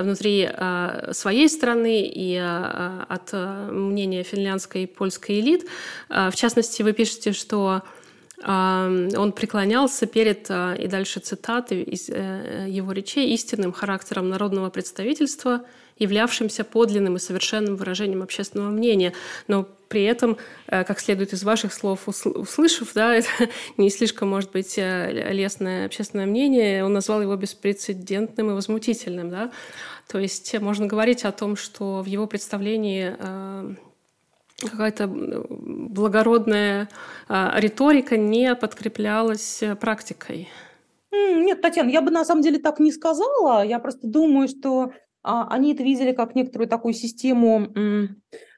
внутри 0.04 0.50
а, 0.50 1.10
своей 1.14 1.50
страны 1.50 2.08
и 2.08 2.36
а, 2.36 3.06
от 3.10 3.30
а, 3.34 3.70
мнения 3.72 4.24
финляндской 4.24 4.84
и 4.84 4.88
польской 4.88 5.40
элит. 5.40 5.68
В 6.10 6.34
частности, 6.34 6.84
вы 6.84 6.94
пишете, 6.94 7.34
что 7.34 7.82
он 8.46 9.34
преклонялся 9.36 10.06
перед, 10.06 10.48
и 10.52 10.88
дальше 10.88 11.20
цитаты 11.20 11.82
из 11.82 12.08
э, 12.08 12.68
его 12.70 12.92
речей, 12.92 13.34
истинным 13.34 13.74
характером 13.74 14.30
народного 14.30 14.70
представительства, 14.70 15.66
являвшимся 16.00 16.64
подлинным 16.64 17.16
и 17.16 17.20
совершенным 17.20 17.76
выражением 17.76 18.24
общественного 18.24 18.70
мнения. 18.70 19.14
Но 19.48 19.68
при 19.88 20.04
этом, 20.04 20.38
э, 20.68 20.84
как 20.84 21.00
следует 21.00 21.34
из 21.34 21.44
ваших 21.44 21.74
слов, 21.74 22.08
услышав, 22.08 22.94
да, 22.94 23.16
это 23.16 23.30
не 23.78 23.90
слишком, 23.90 24.30
может 24.30 24.52
быть, 24.52 24.78
э, 24.78 25.32
лестное 25.32 25.86
общественное 25.86 26.26
мнение, 26.26 26.84
он 26.84 26.94
назвал 26.94 27.22
его 27.22 27.36
беспрецедентным 27.36 28.52
и 28.52 28.54
возмутительным. 28.54 29.30
Да? 29.30 29.52
То 30.08 30.20
есть 30.20 30.60
можно 30.60 30.88
говорить 30.88 31.26
о 31.26 31.32
том, 31.32 31.56
что 31.56 32.02
в 32.02 32.06
его 32.06 32.28
представлении 32.28 33.16
э, 33.18 33.76
какая-то 34.60 35.08
благородная 35.08 36.90
риторика 37.30 38.18
не 38.18 38.56
подкреплялась 38.56 39.64
практикой. 39.80 40.50
Нет, 41.12 41.62
Татьяна, 41.62 41.90
я 41.90 42.02
бы 42.02 42.10
на 42.10 42.26
самом 42.26 42.42
деле 42.42 42.58
так 42.58 42.80
не 42.80 42.92
сказала. 42.92 43.64
Я 43.64 43.78
просто 43.80 44.08
думаю, 44.08 44.48
что 44.48 44.92
они 45.28 45.74
это 45.74 45.84
видели 45.84 46.14
как 46.14 46.36
некоторую 46.36 46.70
такую 46.70 46.94
систему 46.94 47.68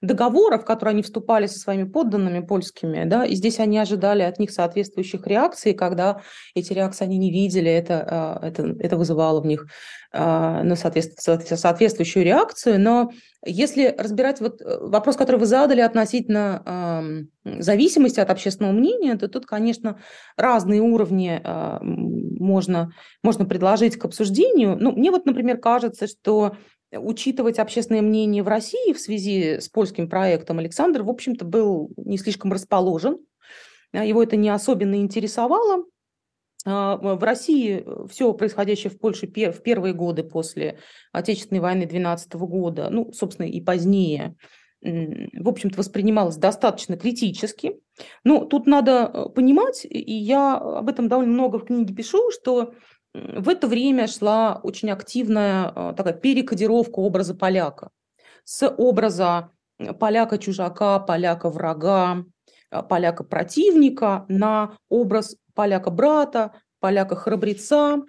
договоров, 0.02 0.66
которые 0.66 0.94
они 0.94 1.04
вступали 1.04 1.46
со 1.46 1.60
своими 1.60 1.84
подданными 1.84 2.40
польскими, 2.40 3.04
да, 3.06 3.26
и 3.26 3.36
здесь 3.36 3.60
они 3.60 3.78
ожидали 3.78 4.24
от 4.24 4.40
них 4.40 4.52
соответствующих 4.52 5.28
реакций, 5.28 5.74
когда 5.74 6.22
эти 6.56 6.74
реакции 6.74 7.06
они 7.06 7.18
не 7.18 7.32
видели, 7.32 7.70
это, 7.70 8.06
а, 8.08 8.48
это, 8.48 8.76
это 8.80 8.98
вызывало 8.98 9.42
в 9.42 9.46
них 9.46 9.68
а, 10.12 10.64
ну, 10.64 10.76
соответствующую 10.76 12.24
реакцию, 12.24 12.80
но 12.80 13.12
если 13.46 13.94
разбирать 13.98 14.42
вот 14.42 14.62
э, 14.62 14.80
вопрос, 14.82 15.16
который 15.16 15.38
вы 15.38 15.46
задали 15.46 15.82
относительно 15.82 17.28
зависимости 17.44 18.20
от 18.20 18.30
общественного 18.30 18.74
мнения, 18.74 19.16
то 19.16 19.28
тут, 19.28 19.46
конечно, 19.46 20.00
разные 20.36 20.82
уровни 20.82 21.40
э, 21.42 21.78
можно, 21.82 22.92
можно 23.24 23.46
предложить 23.46 23.98
к 23.98 24.06
обсуждению. 24.06 24.78
Ну, 24.80 24.92
мне 24.92 25.12
вот, 25.12 25.26
например, 25.26 25.58
кажется, 25.58 26.08
что 26.08 26.58
учитывать 26.92 27.60
общественное 27.60 28.02
мнение 28.02 28.44
в 28.44 28.48
России 28.48 28.94
в 28.94 29.00
связи 29.00 29.60
с 29.60 29.70
польским 29.70 30.10
проектом 30.10 30.60
Александр, 30.60 31.04
в 31.04 31.10
общем-то, 31.10 31.46
был 31.46 31.92
не 31.98 32.18
слишком 32.18 32.52
расположен. 32.52 33.18
Его 33.94 34.24
это 34.24 34.36
не 34.36 34.50
особенно 34.50 34.96
интересовало. 34.96 35.86
А, 36.66 36.98
в 36.98 37.24
России 37.24 37.84
э, 37.86 38.08
все 38.10 38.34
происходящее 38.34 38.92
в 38.92 39.00
Польше 39.00 39.28
в 39.28 39.64
первые 39.64 39.94
годы 39.94 40.24
после 40.24 40.80
Отечественной 41.12 41.62
войны 41.62 41.86
12 41.86 42.34
года, 42.34 42.90
ну, 42.90 43.12
собственно, 43.14 43.48
и 43.48 43.62
позднее, 43.62 44.36
в 44.82 45.48
общем-то, 45.48 45.78
воспринималось 45.78 46.38
достаточно 46.38 46.98
критически. 46.98 47.80
Но 48.24 48.46
тут 48.46 48.66
надо 48.66 49.12
э, 49.14 49.30
понимать, 49.30 49.86
и 49.86 50.14
я 50.14 50.58
об 50.58 50.90
этом 50.90 51.08
довольно 51.08 51.34
много 51.34 51.60
в 51.60 51.66
книге 51.66 51.94
пишу, 51.94 52.32
что 52.32 52.74
в 53.14 53.50
это 53.50 53.68
время 53.68 54.08
шла 54.08 54.60
очень 54.62 54.92
активная 54.92 55.72
э, 55.76 55.94
такая 55.98 56.14
перекодировка 56.14 57.00
образа 57.00 57.34
поляка. 57.34 57.90
С 58.44 58.68
образа 58.70 59.52
поляка-чужака, 60.00 61.00
поляка-врага, 61.00 62.26
поляка-противника 62.70 64.26
на 64.28 64.78
образ 64.90 65.38
поляка-брата, 65.56 66.54
поляка-храбреца 66.80 68.04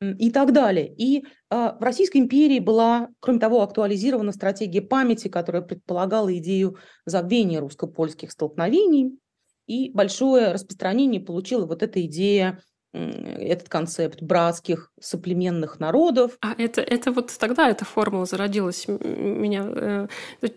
и 0.00 0.30
так 0.30 0.52
далее. 0.52 0.92
И 0.96 1.20
э, 1.20 1.22
в 1.50 1.82
Российской 1.82 2.18
империи 2.18 2.58
была, 2.58 3.08
кроме 3.20 3.38
того, 3.38 3.62
актуализирована 3.62 4.32
стратегия 4.32 4.82
памяти, 4.82 5.28
которая 5.28 5.62
предполагала 5.62 6.34
идею 6.38 6.76
забвения 7.06 7.60
русско-польских 7.60 8.32
столкновений. 8.32 9.18
И 9.66 9.90
большое 9.90 10.52
распространение 10.52 11.20
получила 11.20 11.66
вот 11.66 11.82
эта 11.82 12.04
идея 12.06 12.60
этот 12.92 13.68
концепт 13.68 14.20
братских 14.20 14.90
соплеменных 15.00 15.80
народов. 15.80 16.32
А 16.40 16.54
это, 16.58 16.82
это 16.82 17.10
вот 17.10 17.32
тогда 17.38 17.68
эта 17.70 17.84
формула 17.84 18.26
зародилась. 18.26 18.86
Меня 18.86 20.08
э, 20.40 20.48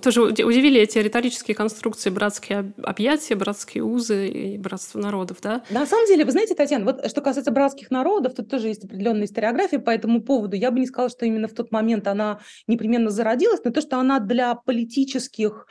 тоже 0.00 0.22
удивили 0.22 0.80
эти 0.80 0.98
риторические 0.98 1.54
конструкции 1.54 2.10
братские 2.10 2.72
объятия, 2.82 3.36
братские 3.36 3.84
узы 3.84 4.28
и 4.28 4.58
братство 4.58 4.98
народов, 4.98 5.38
да? 5.40 5.62
На 5.70 5.86
самом 5.86 6.06
деле, 6.06 6.24
вы 6.24 6.32
знаете, 6.32 6.54
Татьяна, 6.54 6.84
вот 6.84 7.08
что 7.08 7.20
касается 7.20 7.52
братских 7.52 7.90
народов, 7.90 8.34
тут 8.34 8.50
тоже 8.50 8.68
есть 8.68 8.84
определенная 8.84 9.26
историография 9.26 9.78
по 9.78 9.90
этому 9.90 10.20
поводу. 10.20 10.56
Я 10.56 10.70
бы 10.72 10.80
не 10.80 10.86
сказала, 10.86 11.10
что 11.10 11.26
именно 11.26 11.46
в 11.46 11.54
тот 11.54 11.70
момент 11.70 12.08
она 12.08 12.40
непременно 12.66 13.10
зародилась, 13.10 13.60
но 13.64 13.70
то, 13.70 13.80
что 13.80 13.98
она 13.98 14.18
для 14.18 14.54
политических 14.54 15.66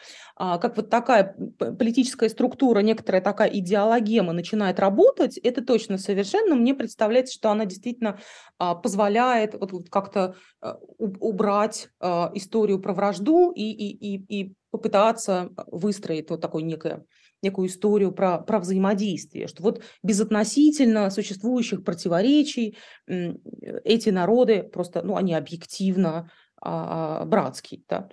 как 0.58 0.76
вот 0.78 0.90
такая 0.90 1.36
политическая 1.58 2.28
структура, 2.28 2.80
некоторая 2.80 3.22
такая 3.22 3.50
идеологема 3.50 4.34
начинает 4.34 4.80
работать, 4.80 5.38
это 5.38 5.64
точно 5.64 5.98
совершенно. 5.98 6.56
Мне 6.56 6.74
представляется, 6.74 7.34
что 7.34 7.50
она 7.50 7.66
действительно 7.66 8.20
а, 8.58 8.76
позволяет 8.76 9.54
вот 9.54 9.90
как-то 9.90 10.36
а, 10.60 10.78
убрать 11.00 11.90
историю 12.34 12.80
про 12.80 12.94
вражду 12.94 13.52
и, 13.52 13.62
и, 13.62 14.16
и, 14.16 14.42
и 14.42 14.54
попытаться 14.72 15.50
выстроить 15.68 16.30
вот 16.30 16.42
такое 16.42 16.64
некое 16.64 17.06
некую 17.42 17.68
историю 17.68 18.12
про, 18.12 18.40
про 18.40 18.60
взаимодействие, 18.60 19.48
что 19.48 19.64
вот 19.64 19.82
безотносительно 20.02 21.10
существующих 21.10 21.84
противоречий 21.84 22.78
эти 23.06 24.10
народы 24.10 24.64
просто, 24.64 25.04
ну, 25.04 25.18
они 25.18 25.34
объективно 25.34 26.32
а, 26.60 27.26
братские, 27.26 27.82
да, 27.88 28.10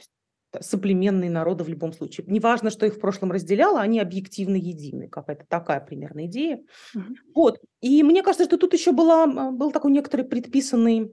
соплеменные 0.61 1.31
народы 1.31 1.65
в 1.65 1.69
любом 1.69 1.93
случае. 1.93 2.27
Неважно, 2.29 2.71
что 2.71 2.87
их 2.87 2.95
в 2.95 3.01
прошлом 3.01 3.31
разделяло, 3.31 3.81
они 3.81 4.01
объективно 4.01 4.57
едины. 4.57 5.09
Какая-то 5.09 5.45
такая 5.49 5.81
примерно 5.81 6.27
идея. 6.27 6.63
Mm-hmm. 6.97 7.15
Вот. 7.35 7.61
И 7.81 8.03
мне 8.03 8.23
кажется, 8.23 8.47
что 8.47 8.59
тут 8.59 8.73
еще 8.73 8.93
была, 8.93 9.27
был 9.53 9.71
такой 9.71 9.93
некоторый 9.93 10.23
предписанный 10.23 11.13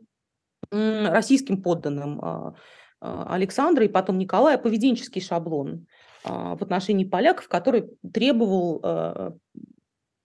российским 0.72 1.62
подданным 1.62 2.20
а, 2.22 2.56
а, 3.00 3.34
Александра 3.34 3.86
и 3.86 3.90
потом 3.90 4.18
Николая 4.18 4.58
поведенческий 4.58 5.22
шаблон 5.22 5.86
а, 6.24 6.56
в 6.56 6.62
отношении 6.62 7.06
поляков, 7.06 7.48
который 7.48 7.90
требовал 8.12 9.40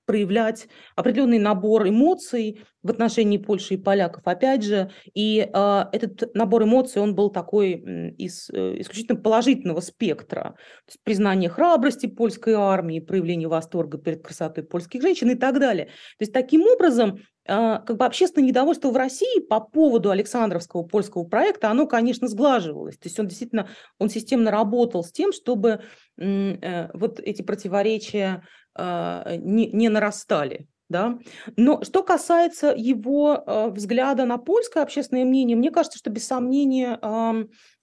проявлять 0.07 0.69
определенный 0.97 1.39
набор 1.39 1.89
эмоций 1.89 2.63
в 2.83 2.91
отношении 2.91 3.39
Польши 3.39 3.75
и 3.75 3.77
поляков. 3.77 4.23
Опять 4.27 4.65
же, 4.65 4.91
и 5.15 5.39
э, 5.41 5.85
этот 5.93 6.35
набор 6.35 6.65
эмоций, 6.65 7.01
он 7.01 7.15
был 7.15 7.31
такой 7.31 7.75
из 8.19 8.51
э, 8.51 8.81
исключительно 8.81 9.21
положительного 9.21 9.81
спектра. 9.81 10.43
То 10.43 10.89
есть 10.89 10.99
признание 11.05 11.49
храбрости 11.49 12.07
польской 12.07 12.55
армии, 12.55 13.01
проявление 13.01 13.49
восторга 13.49 13.99
перед 13.99 14.25
красотой 14.25 14.65
польских 14.65 15.03
женщин 15.03 15.31
и 15.31 15.35
так 15.35 15.61
далее. 15.61 15.87
То 15.87 16.23
есть 16.23 16.33
таким 16.33 16.63
образом 16.63 17.21
как 17.45 17.97
бы 17.97 18.05
общественное 18.05 18.47
недовольство 18.47 18.91
в 18.91 18.97
России 18.97 19.41
по 19.41 19.61
поводу 19.61 20.11
Александровского 20.11 20.85
польского 20.85 21.25
проекта, 21.25 21.71
оно, 21.71 21.87
конечно, 21.87 22.29
сглаживалось. 22.29 22.97
То 22.99 23.09
есть 23.09 23.19
он 23.19 23.27
действительно, 23.27 23.69
он 23.99 24.09
системно 24.09 24.51
работал 24.51 25.03
с 25.03 25.11
тем, 25.11 25.33
чтобы 25.33 25.83
э, 26.19 26.89
вот 26.95 27.19
эти 27.21 27.43
противоречия 27.43 28.45
а, 28.75 29.37
не, 29.37 29.67
не 29.73 29.89
нарастали. 29.89 30.69
Да? 30.89 31.19
Но 31.57 31.83
что 31.85 32.03
касается 32.03 32.75
его 32.77 33.43
э, 33.47 33.71
взгляда 33.71 34.25
на 34.25 34.37
польское 34.39 34.83
общественное 34.83 35.25
мнение, 35.25 35.57
мне 35.57 35.71
кажется, 35.71 35.99
что 35.99 36.11
без 36.11 36.27
сомнения 36.27 36.99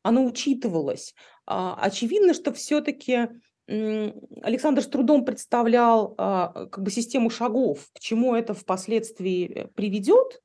оно 0.02 0.26
учитывалось. 0.26 1.14
Очевидно, 1.46 2.34
что 2.34 2.54
все-таки 2.54 3.30
Александр 4.42 4.82
с 4.82 4.88
трудом 4.88 5.26
представлял 5.26 6.16
э, 6.18 6.68
как 6.72 6.84
бы 6.84 6.90
систему 6.90 7.30
шагов, 7.30 7.88
к 7.94 8.00
чему 8.00 8.34
это 8.34 8.54
впоследствии 8.54 9.46
э, 9.46 9.68
приведет. 9.76 10.42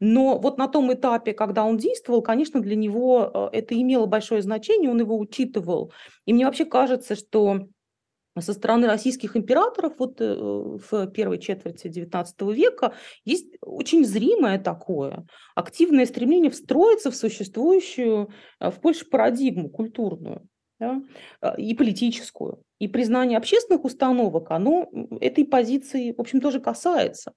Но 0.00 0.38
вот 0.38 0.58
на 0.58 0.66
том 0.66 0.92
этапе, 0.92 1.34
когда 1.34 1.64
он 1.64 1.76
действовал, 1.76 2.20
конечно, 2.20 2.60
для 2.60 2.74
него 2.74 3.30
э, 3.52 3.58
это 3.58 3.80
имело 3.80 4.06
большое 4.06 4.42
значение, 4.42 4.90
он 4.90 4.98
его 4.98 5.16
учитывал. 5.16 5.92
И 6.26 6.32
мне 6.32 6.46
вообще 6.46 6.64
кажется, 6.64 7.14
что 7.14 7.68
со 8.40 8.52
стороны 8.52 8.88
российских 8.88 9.36
императоров 9.36 9.94
вот 9.98 10.20
э, 10.20 10.34
в 10.34 11.06
первой 11.12 11.38
четверти 11.38 11.86
XIX 11.86 12.52
века 12.52 12.94
есть 13.24 13.54
очень 13.60 14.04
зримое 14.04 14.58
такое 14.58 15.26
активное 15.54 16.06
стремление 16.06 16.50
встроиться 16.50 17.12
в 17.12 17.16
существующую 17.16 18.30
э, 18.58 18.70
в 18.70 18.80
Польше 18.80 19.04
парадигму 19.04 19.70
культурную 19.70 20.48
да, 20.78 21.02
э, 21.42 21.60
и 21.60 21.74
политическую. 21.74 22.62
И 22.78 22.88
признание 22.88 23.38
общественных 23.38 23.84
установок, 23.84 24.50
оно 24.50 24.90
этой 25.20 25.44
позиции, 25.44 26.12
в 26.12 26.20
общем, 26.20 26.40
тоже 26.40 26.60
касается. 26.60 27.32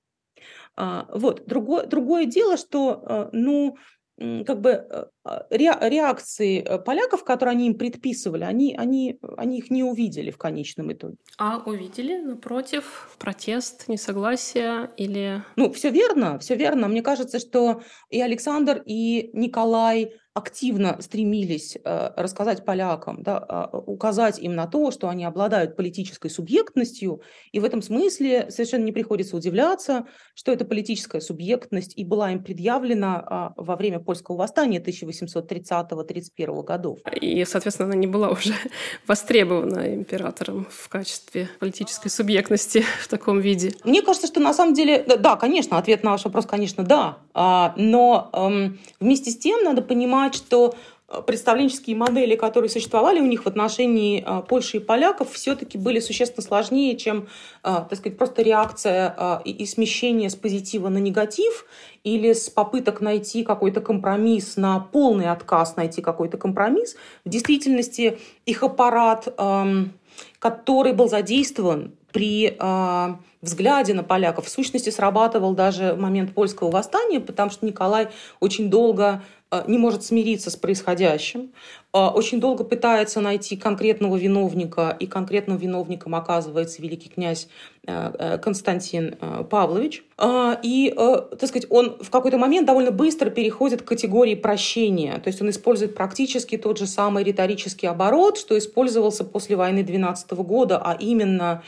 А, 0.76 1.08
вот. 1.14 1.46
Другое, 1.48 1.86
другое 1.86 2.26
дело, 2.26 2.58
что 2.58 3.30
ну, 3.32 3.78
как 4.18 4.62
бы 4.62 4.72
э, 4.72 5.06
а, 5.24 5.46
реакции 5.52 6.64
э, 6.64 6.80
поляков, 6.80 7.24
которые 7.24 7.54
они 7.54 7.68
им 7.68 7.78
предписывали, 7.78 8.44
они, 8.44 8.76
они, 8.76 9.20
они 9.38 9.60
их 9.60 9.70
не 9.70 9.84
увидели 9.84 10.32
в 10.32 10.38
конечном 10.38 10.92
итоге. 10.92 11.18
А 11.38 11.62
увидели, 11.64 12.18
напротив, 12.18 13.16
протест, 13.20 13.88
несогласие 13.88 14.90
или... 14.98 15.44
Ну, 15.56 15.72
все 15.72 15.92
верно, 15.92 16.40
все 16.40 16.56
верно. 16.56 16.88
Мне 16.88 17.04
кажется, 17.04 17.38
что 17.38 17.84
и 18.10 18.20
Александр, 18.20 18.82
и 18.86 19.30
Николай 19.34 20.14
активно 20.38 20.98
стремились 21.02 21.78
э, 21.84 22.12
рассказать 22.16 22.64
полякам, 22.64 23.24
да, 23.24 23.38
а, 23.38 23.70
указать 23.86 24.40
им 24.40 24.56
на 24.56 24.68
то, 24.68 24.92
что 24.92 25.10
они 25.10 25.26
обладают 25.26 25.76
политической 25.76 26.30
субъектностью, 26.30 27.22
и 27.52 27.60
в 27.60 27.66
этом 27.66 27.82
смысле 27.82 28.52
совершенно 28.52 28.84
не 28.84 28.92
приходится 28.92 29.36
удивляться, 29.36 30.06
что 30.36 30.52
эта 30.52 30.64
политическая 30.64 31.22
субъектность 31.22 31.94
и 31.98 32.06
была 32.06 32.32
им 32.32 32.44
предъявлена 32.44 33.24
а, 33.26 33.54
во 33.58 33.76
время 33.76 34.00
польского 34.00 34.38
восстания 34.38 34.80
1830-31 34.80 36.64
годов. 36.64 37.00
И, 37.20 37.44
соответственно, 37.46 37.90
она 37.90 37.96
не 37.96 38.08
была 38.08 38.30
уже 38.30 38.54
востребована 39.08 39.96
императором 39.96 40.68
в 40.70 40.88
качестве 40.90 41.50
политической 41.60 42.10
субъектности 42.10 42.84
в 43.02 43.08
таком 43.08 43.40
виде. 43.40 43.74
Мне 43.84 44.02
кажется, 44.02 44.28
что 44.28 44.40
на 44.40 44.54
самом 44.54 44.76
деле, 44.76 45.04
да, 45.20 45.36
конечно, 45.36 45.78
ответ 45.78 46.04
на 46.04 46.12
ваш 46.12 46.26
вопрос, 46.26 46.46
конечно, 46.46 46.84
да, 46.84 47.18
а, 47.34 47.74
но 47.78 48.30
эм, 48.34 48.80
вместе 49.00 49.32
с 49.32 49.38
тем 49.38 49.64
надо 49.64 49.82
понимать, 49.82 50.27
понимать, 50.28 50.36
что 50.36 50.76
э, 51.08 51.22
представленческие 51.26 51.96
модели, 51.96 52.36
которые 52.36 52.70
существовали 52.70 53.20
у 53.20 53.26
них 53.26 53.44
в 53.44 53.48
отношении 53.48 54.24
э, 54.26 54.42
Польши 54.48 54.78
и 54.78 54.80
поляков, 54.80 55.32
все-таки 55.32 55.78
были 55.78 56.00
существенно 56.00 56.44
сложнее, 56.44 56.96
чем, 56.98 57.28
э, 57.64 57.86
так 57.90 57.96
сказать, 57.96 58.18
просто 58.18 58.42
реакция 58.42 59.42
и 59.46 59.66
смещение 59.66 60.30
с 60.30 60.36
позитива 60.36 60.90
на 60.90 60.98
негатив 60.98 61.66
или 62.04 62.34
с 62.34 62.50
попыток 62.50 63.02
найти 63.02 63.44
какой-то 63.44 63.82
компромисс 63.82 64.58
на 64.58 64.80
полный 64.80 65.30
отказ 65.30 65.76
найти 65.78 66.02
какой-то 66.02 66.38
компромисс. 66.38 66.96
В 67.26 67.30
действительности 67.30 68.18
их 68.46 68.64
аппарат, 68.64 69.28
эм, 69.38 69.94
который 70.40 70.94
был 70.94 71.10
задействован 71.10 71.92
при 72.12 72.58
взгляде 73.42 73.94
на 73.94 74.04
поляков, 74.04 74.46
в 74.46 74.50
сущности 74.50 74.90
срабатывал 74.90 75.54
даже 75.54 75.96
момент 75.96 76.34
польского 76.34 76.72
восстания, 76.72 77.20
потому 77.20 77.52
что 77.52 77.66
Николай 77.66 78.10
очень 78.40 78.70
долго 78.70 79.22
Э, 79.50 79.64
не 79.66 79.78
может 79.78 80.04
смириться 80.04 80.52
с 80.52 80.58
происходящим, 80.58 81.54
э, 81.94 81.98
очень 81.98 82.42
долго 82.42 82.66
пытается 82.66 83.22
найти 83.22 83.56
конкретного 83.56 84.18
виновника, 84.18 84.96
и 85.00 85.08
конкретным 85.08 85.56
виновником 85.58 86.16
оказывается 86.16 86.82
великий 86.82 87.08
князь 87.08 87.48
э, 87.86 88.38
Константин 88.40 89.16
Павлович. 89.50 90.04
И, 90.64 90.94
так 90.98 91.48
сказать, 91.48 91.68
он 91.70 91.98
в 92.02 92.10
какой-то 92.10 92.38
момент 92.38 92.68
довольно 92.68 92.92
быстро 92.92 93.30
переходит 93.30 93.84
к 93.84 93.86
категории 93.86 94.36
прощения, 94.36 95.18
то 95.20 95.28
есть 95.28 95.42
он 95.42 95.50
использует 95.50 95.96
практически 95.96 96.58
тот 96.58 96.78
же 96.78 96.88
самый 96.88 97.24
риторический 97.24 97.88
оборот, 97.88 98.38
что 98.38 98.58
использовался 98.58 99.24
после 99.24 99.56
войны 99.56 99.84
12 99.84 100.32
года, 100.32 100.82
а 100.84 100.98
именно 101.00 101.64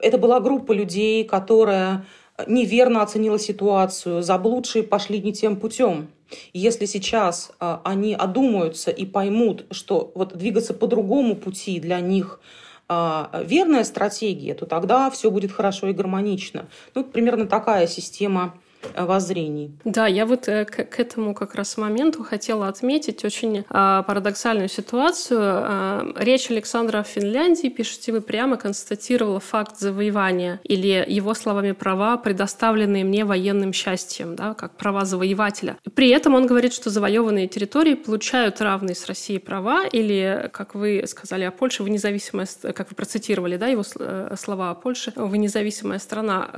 это 0.00 0.18
была 0.18 0.40
группа 0.40 0.72
людей, 0.72 1.24
которая 1.24 2.04
неверно 2.46 3.02
оценила 3.02 3.38
ситуацию, 3.38 4.22
заблудшие 4.22 4.82
пошли 4.82 5.20
не 5.20 5.32
тем 5.32 5.56
путем. 5.56 6.08
Если 6.52 6.86
сейчас 6.86 7.52
а, 7.60 7.80
они 7.84 8.14
одумаются 8.14 8.90
и 8.90 9.04
поймут, 9.04 9.66
что 9.70 10.12
вот 10.14 10.36
двигаться 10.36 10.72
по 10.74 10.86
другому 10.86 11.36
пути 11.36 11.78
для 11.78 12.00
них 12.00 12.40
а, 12.88 13.42
верная 13.44 13.84
стратегия, 13.84 14.54
то 14.54 14.66
тогда 14.66 15.10
все 15.10 15.30
будет 15.30 15.52
хорошо 15.52 15.88
и 15.88 15.92
гармонично. 15.92 16.68
Ну, 16.94 17.04
примерно 17.04 17.46
такая 17.46 17.86
система 17.86 18.54
воззрений. 18.96 19.72
Да, 19.84 20.06
я 20.06 20.26
вот 20.26 20.46
к, 20.46 20.66
к 20.66 21.00
этому 21.00 21.34
как 21.34 21.54
раз 21.54 21.76
моменту 21.76 22.22
хотела 22.24 22.68
отметить 22.68 23.24
очень 23.24 23.64
а, 23.68 24.02
парадоксальную 24.02 24.68
ситуацию. 24.68 25.40
А, 25.40 26.12
речь 26.16 26.50
Александра 26.50 26.98
о 26.98 27.02
Финляндии, 27.02 27.68
пишете 27.68 28.12
вы, 28.12 28.20
прямо 28.20 28.56
констатировала 28.56 29.40
факт 29.40 29.78
завоевания 29.78 30.60
или 30.64 31.04
его 31.06 31.34
словами 31.34 31.72
права, 31.72 32.16
предоставленные 32.16 33.04
мне 33.04 33.24
военным 33.24 33.72
счастьем, 33.72 34.36
да, 34.36 34.54
как 34.54 34.76
права 34.76 35.04
завоевателя. 35.04 35.76
При 35.94 36.08
этом 36.08 36.34
он 36.34 36.46
говорит, 36.46 36.72
что 36.72 36.90
завоеванные 36.90 37.48
территории 37.48 37.94
получают 37.94 38.60
равные 38.60 38.94
с 38.94 39.06
Россией 39.06 39.38
права 39.38 39.86
или, 39.86 40.50
как 40.52 40.74
вы 40.74 41.04
сказали 41.06 41.44
о 41.44 41.50
Польше, 41.50 41.82
вы 41.82 41.90
независимая, 41.90 42.46
как 42.74 42.90
вы 42.90 42.96
процитировали, 42.96 43.56
да, 43.56 43.66
его 43.68 43.82
э, 43.98 44.34
слова 44.38 44.70
о 44.70 44.74
Польше, 44.74 45.12
вы 45.16 45.38
независимая 45.38 45.98
страна. 45.98 46.50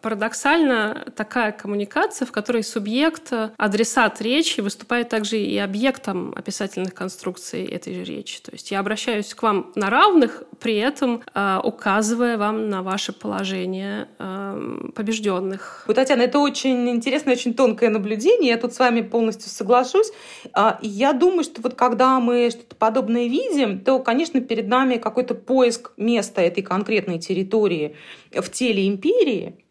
Парадоксально 0.00 1.06
такая 1.16 1.52
коммуникация, 1.62 2.26
в 2.26 2.32
которой 2.32 2.64
субъект, 2.64 3.32
адресат 3.56 4.20
речи 4.20 4.60
выступает 4.60 5.08
также 5.08 5.38
и 5.38 5.56
объектом 5.58 6.34
описательных 6.34 6.92
конструкций 6.92 7.64
этой 7.64 7.94
же 7.94 8.04
речи. 8.04 8.40
То 8.42 8.50
есть 8.52 8.72
я 8.72 8.80
обращаюсь 8.80 9.32
к 9.32 9.42
вам 9.42 9.70
на 9.76 9.88
равных, 9.88 10.42
при 10.58 10.76
этом 10.76 11.22
э, 11.34 11.60
указывая 11.62 12.36
вам 12.36 12.68
на 12.68 12.82
ваше 12.82 13.12
положение 13.12 14.08
э, 14.18 14.90
побежденных. 14.94 15.84
Вот, 15.86 15.94
Татьяна, 15.94 16.22
это 16.22 16.40
очень 16.40 16.90
интересное, 16.90 17.34
очень 17.34 17.54
тонкое 17.54 17.90
наблюдение. 17.90 18.50
Я 18.50 18.58
тут 18.58 18.74
с 18.74 18.78
вами 18.80 19.00
полностью 19.00 19.48
соглашусь. 19.48 20.10
А, 20.52 20.80
я 20.82 21.12
думаю, 21.12 21.44
что 21.44 21.62
вот 21.62 21.74
когда 21.74 22.18
мы 22.18 22.50
что-то 22.50 22.74
подобное 22.74 23.28
видим, 23.28 23.80
то, 23.80 24.00
конечно, 24.00 24.40
перед 24.40 24.66
нами 24.66 24.96
какой-то 24.96 25.34
поиск 25.34 25.92
места 25.96 26.42
этой 26.42 26.62
конкретной 26.62 27.20
территории 27.20 27.94
в 28.32 28.50
теле 28.50 28.88
империи, 28.88 29.61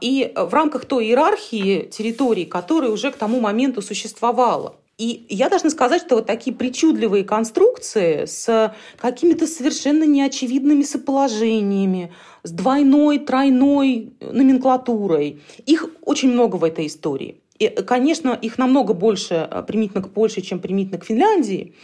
и 0.00 0.32
в 0.34 0.54
рамках 0.54 0.84
той 0.86 1.06
иерархии 1.06 1.88
территорий, 1.90 2.44
которая 2.44 2.90
уже 2.90 3.10
к 3.10 3.16
тому 3.16 3.40
моменту 3.40 3.82
существовала. 3.82 4.76
И 4.98 5.26
я 5.28 5.50
должна 5.50 5.68
сказать, 5.68 6.00
что 6.02 6.16
вот 6.16 6.26
такие 6.26 6.56
причудливые 6.56 7.22
конструкции 7.22 8.24
с 8.24 8.74
какими-то 8.98 9.46
совершенно 9.46 10.04
неочевидными 10.04 10.82
соположениями, 10.82 12.14
с 12.42 12.50
двойной, 12.50 13.18
тройной 13.18 14.14
номенклатурой, 14.20 15.42
их 15.66 15.90
очень 16.02 16.32
много 16.32 16.56
в 16.56 16.64
этой 16.64 16.86
истории. 16.86 17.40
И, 17.58 17.68
конечно, 17.68 18.30
их 18.30 18.58
намного 18.58 18.92
больше 18.92 19.48
э, 19.50 19.62
применительно 19.66 20.02
к 20.02 20.10
Польше, 20.10 20.40
чем 20.40 20.60
применительно 20.60 20.98
к 20.98 21.04
Финляндии. 21.04 21.74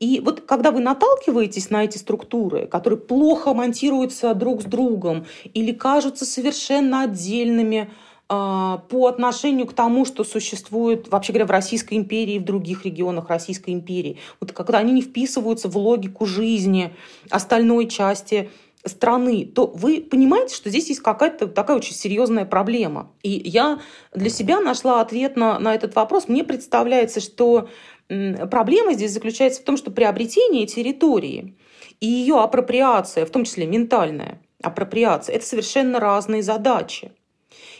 И 0.00 0.20
вот 0.24 0.40
когда 0.42 0.70
вы 0.70 0.80
наталкиваетесь 0.80 1.70
на 1.70 1.84
эти 1.84 1.98
структуры, 1.98 2.66
которые 2.66 2.98
плохо 2.98 3.54
монтируются 3.54 4.34
друг 4.34 4.62
с 4.62 4.64
другом 4.64 5.26
или 5.54 5.72
кажутся 5.72 6.24
совершенно 6.24 7.02
отдельными, 7.02 7.90
а, 8.30 8.84
по 8.90 9.06
отношению 9.06 9.66
к 9.66 9.72
тому, 9.72 10.04
что 10.04 10.22
существует, 10.22 11.08
вообще 11.08 11.32
говоря, 11.32 11.46
в 11.46 11.50
Российской 11.50 11.94
империи 11.94 12.34
и 12.34 12.38
в 12.38 12.44
других 12.44 12.84
регионах 12.84 13.30
Российской 13.30 13.70
империи. 13.70 14.18
Вот 14.38 14.52
когда 14.52 14.78
они 14.78 14.92
не 14.92 15.00
вписываются 15.00 15.68
в 15.68 15.78
логику 15.78 16.26
жизни 16.26 16.92
остальной 17.30 17.86
части 17.86 18.50
страны, 18.84 19.44
то 19.44 19.66
вы 19.66 20.00
понимаете, 20.00 20.54
что 20.54 20.70
здесь 20.70 20.88
есть 20.88 21.00
какая-то 21.00 21.48
такая 21.48 21.76
очень 21.76 21.94
серьезная 21.94 22.44
проблема. 22.44 23.12
И 23.22 23.30
я 23.30 23.80
для 24.14 24.30
себя 24.30 24.60
нашла 24.60 25.00
ответ 25.00 25.36
на, 25.36 25.58
на 25.58 25.74
этот 25.74 25.94
вопрос. 25.94 26.28
Мне 26.28 26.44
представляется, 26.44 27.20
что 27.20 27.68
проблема 28.08 28.94
здесь 28.94 29.12
заключается 29.12 29.60
в 29.60 29.64
том, 29.64 29.76
что 29.76 29.90
приобретение 29.90 30.66
территории 30.66 31.56
и 32.00 32.06
ее 32.06 32.40
апроприация, 32.40 33.26
в 33.26 33.30
том 33.30 33.44
числе 33.44 33.66
ментальная 33.66 34.40
апроприация, 34.62 35.36
это 35.36 35.46
совершенно 35.46 36.00
разные 36.00 36.42
задачи. 36.42 37.12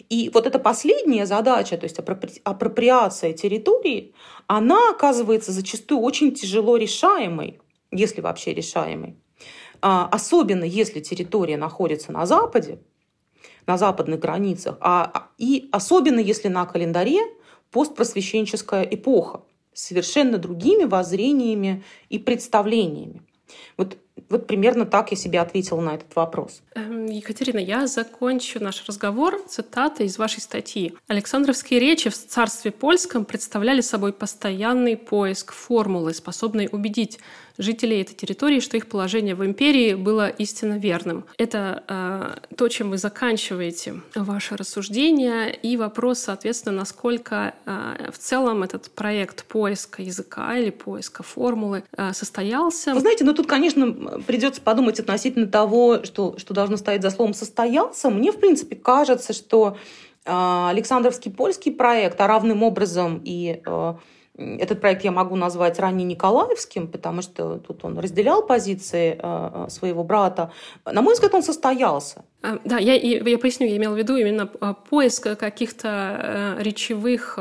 И 0.08 0.30
вот 0.32 0.46
эта 0.46 0.58
последняя 0.58 1.26
задача, 1.26 1.76
то 1.76 1.84
есть 1.84 1.98
апроприация 2.44 3.32
территории, 3.32 4.14
она 4.46 4.90
оказывается 4.90 5.52
зачастую 5.52 6.00
очень 6.00 6.32
тяжело 6.32 6.76
решаемой, 6.76 7.60
если 7.90 8.20
вообще 8.20 8.54
решаемой. 8.54 9.16
А, 9.80 10.08
особенно 10.10 10.64
если 10.64 11.00
территория 11.00 11.56
находится 11.56 12.12
на 12.12 12.26
Западе, 12.26 12.78
на 13.66 13.76
западных 13.76 14.18
границах, 14.20 14.76
а, 14.80 15.10
а, 15.12 15.28
и 15.38 15.68
особенно 15.72 16.20
если 16.20 16.48
на 16.48 16.64
календаре 16.66 17.20
постпросвященческая 17.70 18.82
эпоха 18.82 19.42
с 19.72 19.88
совершенно 19.88 20.38
другими 20.38 20.84
воззрениями 20.84 21.84
и 22.08 22.18
представлениями. 22.18 23.22
Вот 23.76 23.98
вот 24.28 24.46
примерно 24.46 24.84
так 24.84 25.10
я 25.10 25.16
себе 25.16 25.40
ответила 25.40 25.80
на 25.80 25.94
этот 25.94 26.14
вопрос. 26.14 26.60
Эм, 26.74 27.06
Екатерина, 27.06 27.58
я 27.58 27.86
закончу 27.86 28.62
наш 28.62 28.86
разговор 28.86 29.40
цитатой 29.48 30.06
из 30.06 30.18
вашей 30.18 30.40
статьи. 30.40 30.94
Александровские 31.06 31.80
речи 31.80 32.10
в 32.10 32.14
царстве 32.14 32.70
польском 32.70 33.24
представляли 33.24 33.80
собой 33.80 34.12
постоянный 34.12 34.96
поиск 34.96 35.52
формулы, 35.52 36.12
способной 36.12 36.68
убедить 36.70 37.18
жителей 37.58 38.00
этой 38.02 38.14
территории, 38.14 38.60
что 38.60 38.76
их 38.76 38.88
положение 38.88 39.34
в 39.34 39.44
империи 39.44 39.94
было 39.94 40.28
истинно 40.28 40.78
верным. 40.78 41.24
Это 41.36 41.82
э, 41.88 42.54
то, 42.56 42.68
чем 42.68 42.90
вы 42.90 42.98
заканчиваете 42.98 44.00
ваше 44.14 44.56
рассуждение, 44.56 45.54
и 45.54 45.76
вопрос, 45.76 46.20
соответственно, 46.20 46.76
насколько 46.76 47.54
э, 47.66 48.10
в 48.12 48.18
целом 48.18 48.62
этот 48.62 48.90
проект 48.90 49.44
поиска 49.44 50.02
языка 50.02 50.56
или 50.56 50.70
поиска 50.70 51.22
формулы 51.22 51.82
э, 51.96 52.12
состоялся. 52.12 52.94
Вы 52.94 53.00
знаете, 53.00 53.24
ну 53.24 53.34
тут, 53.34 53.46
конечно, 53.46 53.92
придется 54.26 54.60
подумать 54.60 55.00
относительно 55.00 55.48
того, 55.48 56.04
что, 56.04 56.36
что 56.38 56.54
должно 56.54 56.76
стоять 56.76 57.02
за 57.02 57.10
словом 57.10 57.34
«состоялся». 57.34 58.08
Мне, 58.10 58.30
в 58.30 58.38
принципе, 58.38 58.76
кажется, 58.76 59.32
что 59.32 59.76
э, 60.24 60.30
Александровский 60.70 61.32
польский 61.32 61.72
проект, 61.72 62.20
а 62.20 62.28
равным 62.28 62.62
образом 62.62 63.20
и 63.24 63.60
э, 63.66 63.94
этот 64.38 64.80
проект 64.80 65.02
я 65.04 65.10
могу 65.10 65.34
назвать 65.34 65.80
ранее 65.80 66.06
Николаевским, 66.06 66.86
потому 66.86 67.22
что 67.22 67.58
тут 67.58 67.84
он 67.84 67.98
разделял 67.98 68.46
позиции 68.46 69.18
э, 69.20 69.66
своего 69.68 70.04
брата. 70.04 70.52
На 70.84 71.02
мой 71.02 71.14
взгляд, 71.14 71.34
он 71.34 71.42
состоялся. 71.42 72.24
А, 72.40 72.58
да, 72.64 72.78
я, 72.78 72.94
я 72.94 73.38
поясню, 73.38 73.66
я 73.66 73.76
имела 73.76 73.94
в 73.94 73.98
виду 73.98 74.16
именно 74.16 74.46
поиск 74.46 75.36
каких-то 75.36 76.56
речевых 76.60 77.36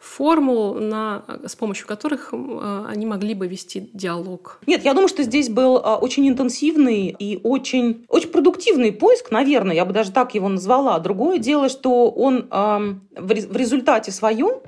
формул, 0.00 0.74
на, 0.74 1.22
с 1.46 1.54
помощью 1.54 1.86
которых 1.86 2.32
они 2.32 3.06
могли 3.06 3.34
бы 3.34 3.46
вести 3.46 3.88
диалог. 3.92 4.58
Нет, 4.66 4.84
я 4.84 4.94
думаю, 4.94 5.08
что 5.08 5.22
здесь 5.22 5.48
был 5.48 5.76
очень 5.76 6.28
интенсивный 6.28 7.14
и 7.16 7.38
очень, 7.44 8.04
очень 8.08 8.30
продуктивный 8.30 8.90
поиск, 8.90 9.30
наверное, 9.30 9.76
я 9.76 9.84
бы 9.84 9.92
даже 9.92 10.10
так 10.10 10.34
его 10.34 10.48
назвала. 10.48 10.98
Другое 10.98 11.38
дело, 11.38 11.68
что 11.68 12.10
он 12.10 12.48
в 12.50 13.30
результате 13.30 14.10
своем 14.10 14.60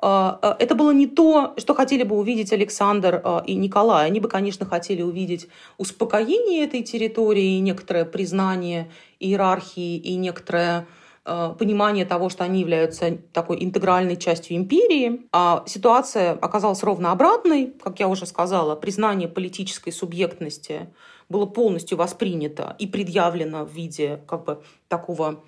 это 0.00 0.74
было 0.74 0.90
не 0.90 1.06
то, 1.06 1.54
что 1.56 1.74
хотели 1.74 2.02
бы 2.02 2.16
увидеть 2.16 2.52
Александр 2.52 3.20
а, 3.24 3.42
и 3.46 3.54
Николай. 3.54 4.06
Они 4.06 4.20
бы, 4.20 4.28
конечно, 4.28 4.66
хотели 4.66 5.02
увидеть 5.02 5.48
успокоение 5.78 6.64
этой 6.64 6.82
территории, 6.82 7.58
некоторое 7.58 8.04
признание 8.04 8.90
иерархии 9.20 9.96
и 9.96 10.16
некоторое 10.16 10.86
понимание 11.24 12.04
того, 12.04 12.28
что 12.28 12.44
они 12.44 12.60
являются 12.60 13.18
такой 13.32 13.64
интегральной 13.64 14.16
частью 14.16 14.56
империи. 14.56 15.26
А 15.32 15.64
ситуация 15.66 16.32
оказалась 16.32 16.84
ровно 16.84 17.10
обратной, 17.10 17.74
как 17.82 17.98
я 17.98 18.06
уже 18.06 18.26
сказала, 18.26 18.76
признание 18.76 19.26
политической 19.26 19.90
субъектности 19.90 20.88
было 21.28 21.46
полностью 21.46 21.98
воспринято 21.98 22.76
и 22.78 22.86
предъявлено 22.86 23.64
в 23.64 23.72
виде 23.72 24.20
как 24.26 24.44
бы 24.44 24.62
такого 24.88 25.42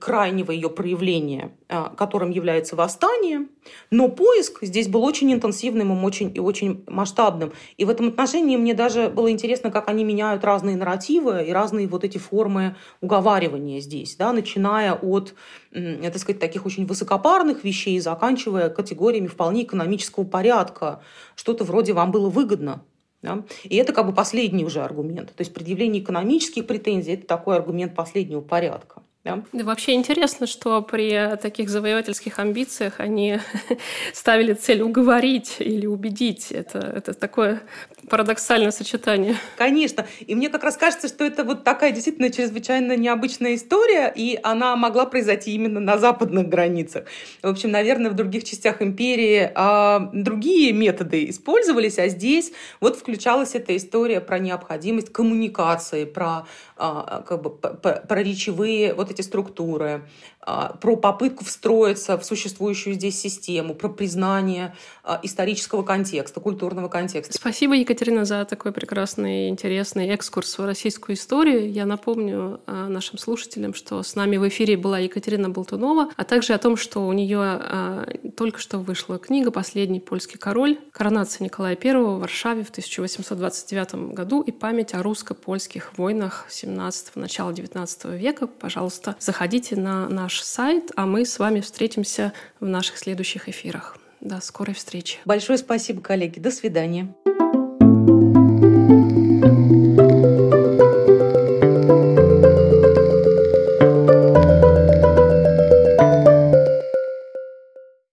крайнего 0.00 0.50
ее 0.50 0.70
проявления, 0.70 1.52
а, 1.68 1.90
которым 1.90 2.30
является 2.30 2.74
восстание. 2.74 3.46
Но 3.90 4.08
поиск 4.08 4.60
здесь 4.62 4.88
был 4.88 5.04
очень 5.04 5.32
интенсивным 5.32 5.92
и 5.92 6.04
очень, 6.04 6.32
и 6.34 6.40
очень 6.40 6.84
масштабным. 6.86 7.52
И 7.76 7.84
в 7.84 7.90
этом 7.90 8.08
отношении 8.08 8.56
мне 8.56 8.72
даже 8.72 9.10
было 9.10 9.30
интересно, 9.30 9.70
как 9.70 9.88
они 9.88 10.04
меняют 10.04 10.44
разные 10.44 10.76
нарративы 10.76 11.44
и 11.44 11.52
разные 11.52 11.86
вот 11.86 12.04
эти 12.04 12.18
формы 12.18 12.76
уговаривания 13.02 13.80
здесь, 13.80 14.16
да, 14.16 14.32
начиная 14.32 14.94
от, 14.94 15.34
так 15.72 16.18
сказать, 16.18 16.40
таких 16.40 16.64
очень 16.64 16.86
высокопарных 16.86 17.64
вещей, 17.64 18.00
заканчивая 18.00 18.70
категориями 18.70 19.26
вполне 19.26 19.64
экономического 19.64 20.24
порядка. 20.24 21.02
Что-то 21.36 21.64
вроде 21.64 21.92
«вам 21.92 22.10
было 22.10 22.30
выгодно», 22.30 22.82
да? 23.28 23.44
И 23.64 23.76
это 23.76 23.92
как 23.92 24.06
бы 24.06 24.12
последний 24.12 24.64
уже 24.64 24.80
аргумент. 24.80 25.34
То 25.34 25.40
есть 25.42 25.52
предъявление 25.52 26.02
экономических 26.02 26.66
претензий– 26.66 27.12
это 27.14 27.26
такой 27.26 27.56
аргумент 27.56 27.94
последнего 27.94 28.40
порядка. 28.40 29.02
Да. 29.28 29.42
да, 29.52 29.64
вообще 29.64 29.92
интересно, 29.92 30.46
что 30.46 30.80
при 30.80 31.36
таких 31.36 31.68
завоевательских 31.68 32.38
амбициях 32.38 32.94
они 32.98 33.40
ставили 34.14 34.54
цель 34.54 34.80
уговорить 34.80 35.56
или 35.58 35.86
убедить. 35.86 36.50
Это, 36.50 36.78
это 36.78 37.12
такое 37.12 37.60
парадоксальное 38.08 38.70
сочетание. 38.70 39.36
Конечно. 39.56 40.06
И 40.20 40.34
мне 40.34 40.48
как 40.48 40.64
раз 40.64 40.76
кажется, 40.76 41.08
что 41.08 41.24
это 41.24 41.44
вот 41.44 41.62
такая 41.62 41.92
действительно 41.92 42.30
чрезвычайно 42.30 42.96
необычная 42.96 43.54
история, 43.54 44.12
и 44.14 44.38
она 44.42 44.76
могла 44.76 45.04
произойти 45.04 45.52
именно 45.52 45.80
на 45.80 45.98
западных 45.98 46.48
границах. 46.48 47.04
В 47.42 47.48
общем, 47.48 47.70
наверное, 47.70 48.10
в 48.10 48.14
других 48.14 48.44
частях 48.44 48.80
империи 48.82 49.50
а, 49.54 50.10
другие 50.12 50.72
методы 50.72 51.28
использовались, 51.28 51.98
а 51.98 52.08
здесь 52.08 52.52
вот 52.80 52.96
включалась 52.96 53.54
эта 53.54 53.76
история 53.76 54.20
про 54.20 54.38
необходимость 54.38 55.12
коммуникации, 55.12 56.04
про, 56.04 56.46
а, 56.76 57.22
как 57.26 57.42
бы, 57.42 57.50
про 57.50 58.22
речевые 58.22 58.94
вот 58.94 59.10
эти 59.10 59.17
структуры, 59.22 60.02
а, 60.37 60.37
про 60.80 60.96
попытку 60.96 61.44
встроиться 61.44 62.16
в 62.16 62.24
существующую 62.24 62.94
здесь 62.94 63.20
систему, 63.20 63.74
про 63.74 63.88
признание 63.88 64.74
а, 65.04 65.20
исторического 65.22 65.82
контекста, 65.82 66.40
культурного 66.40 66.88
контекста. 66.88 67.34
Спасибо, 67.34 67.74
Екатерина, 67.74 68.24
за 68.24 68.44
такой 68.44 68.72
прекрасный, 68.72 69.48
интересный 69.48 70.08
экскурс 70.08 70.58
в 70.58 70.64
российскую 70.64 71.16
историю. 71.16 71.70
Я 71.70 71.86
напомню 71.86 72.60
а, 72.66 72.88
нашим 72.88 73.18
слушателям, 73.18 73.74
что 73.74 74.02
с 74.02 74.14
нами 74.14 74.36
в 74.36 74.48
эфире 74.48 74.76
была 74.76 74.98
Екатерина 74.98 75.50
Болтунова, 75.50 76.10
а 76.16 76.24
также 76.24 76.54
о 76.54 76.58
том, 76.58 76.76
что 76.76 77.06
у 77.06 77.12
нее 77.12 78.06
только 78.36 78.58
что 78.58 78.78
вышла 78.78 79.18
книга 79.18 79.50
«Последний 79.50 80.00
польский 80.00 80.38
король. 80.38 80.78
Коронация 80.92 81.44
Николая 81.44 81.76
I 81.82 81.94
в 81.94 82.20
Варшаве 82.20 82.64
в 82.64 82.70
1829 82.70 84.14
году 84.14 84.42
и 84.42 84.52
память 84.52 84.94
о 84.94 85.02
русско-польских 85.02 85.96
войнах 85.98 86.46
17 86.48 87.16
начала 87.16 87.52
19 87.52 88.04
века». 88.06 88.46
Пожалуйста, 88.46 89.16
заходите 89.20 89.76
на 89.76 90.08
наш 90.38 90.44
сайт, 90.44 90.92
а 90.94 91.06
мы 91.06 91.24
с 91.24 91.38
вами 91.38 91.60
встретимся 91.60 92.32
в 92.60 92.66
наших 92.66 92.98
следующих 92.98 93.48
эфирах. 93.48 93.96
До 94.20 94.40
скорой 94.40 94.74
встречи. 94.74 95.18
Большое 95.24 95.58
спасибо, 95.58 96.00
коллеги. 96.00 96.38
До 96.38 96.50
свидания. 96.50 97.12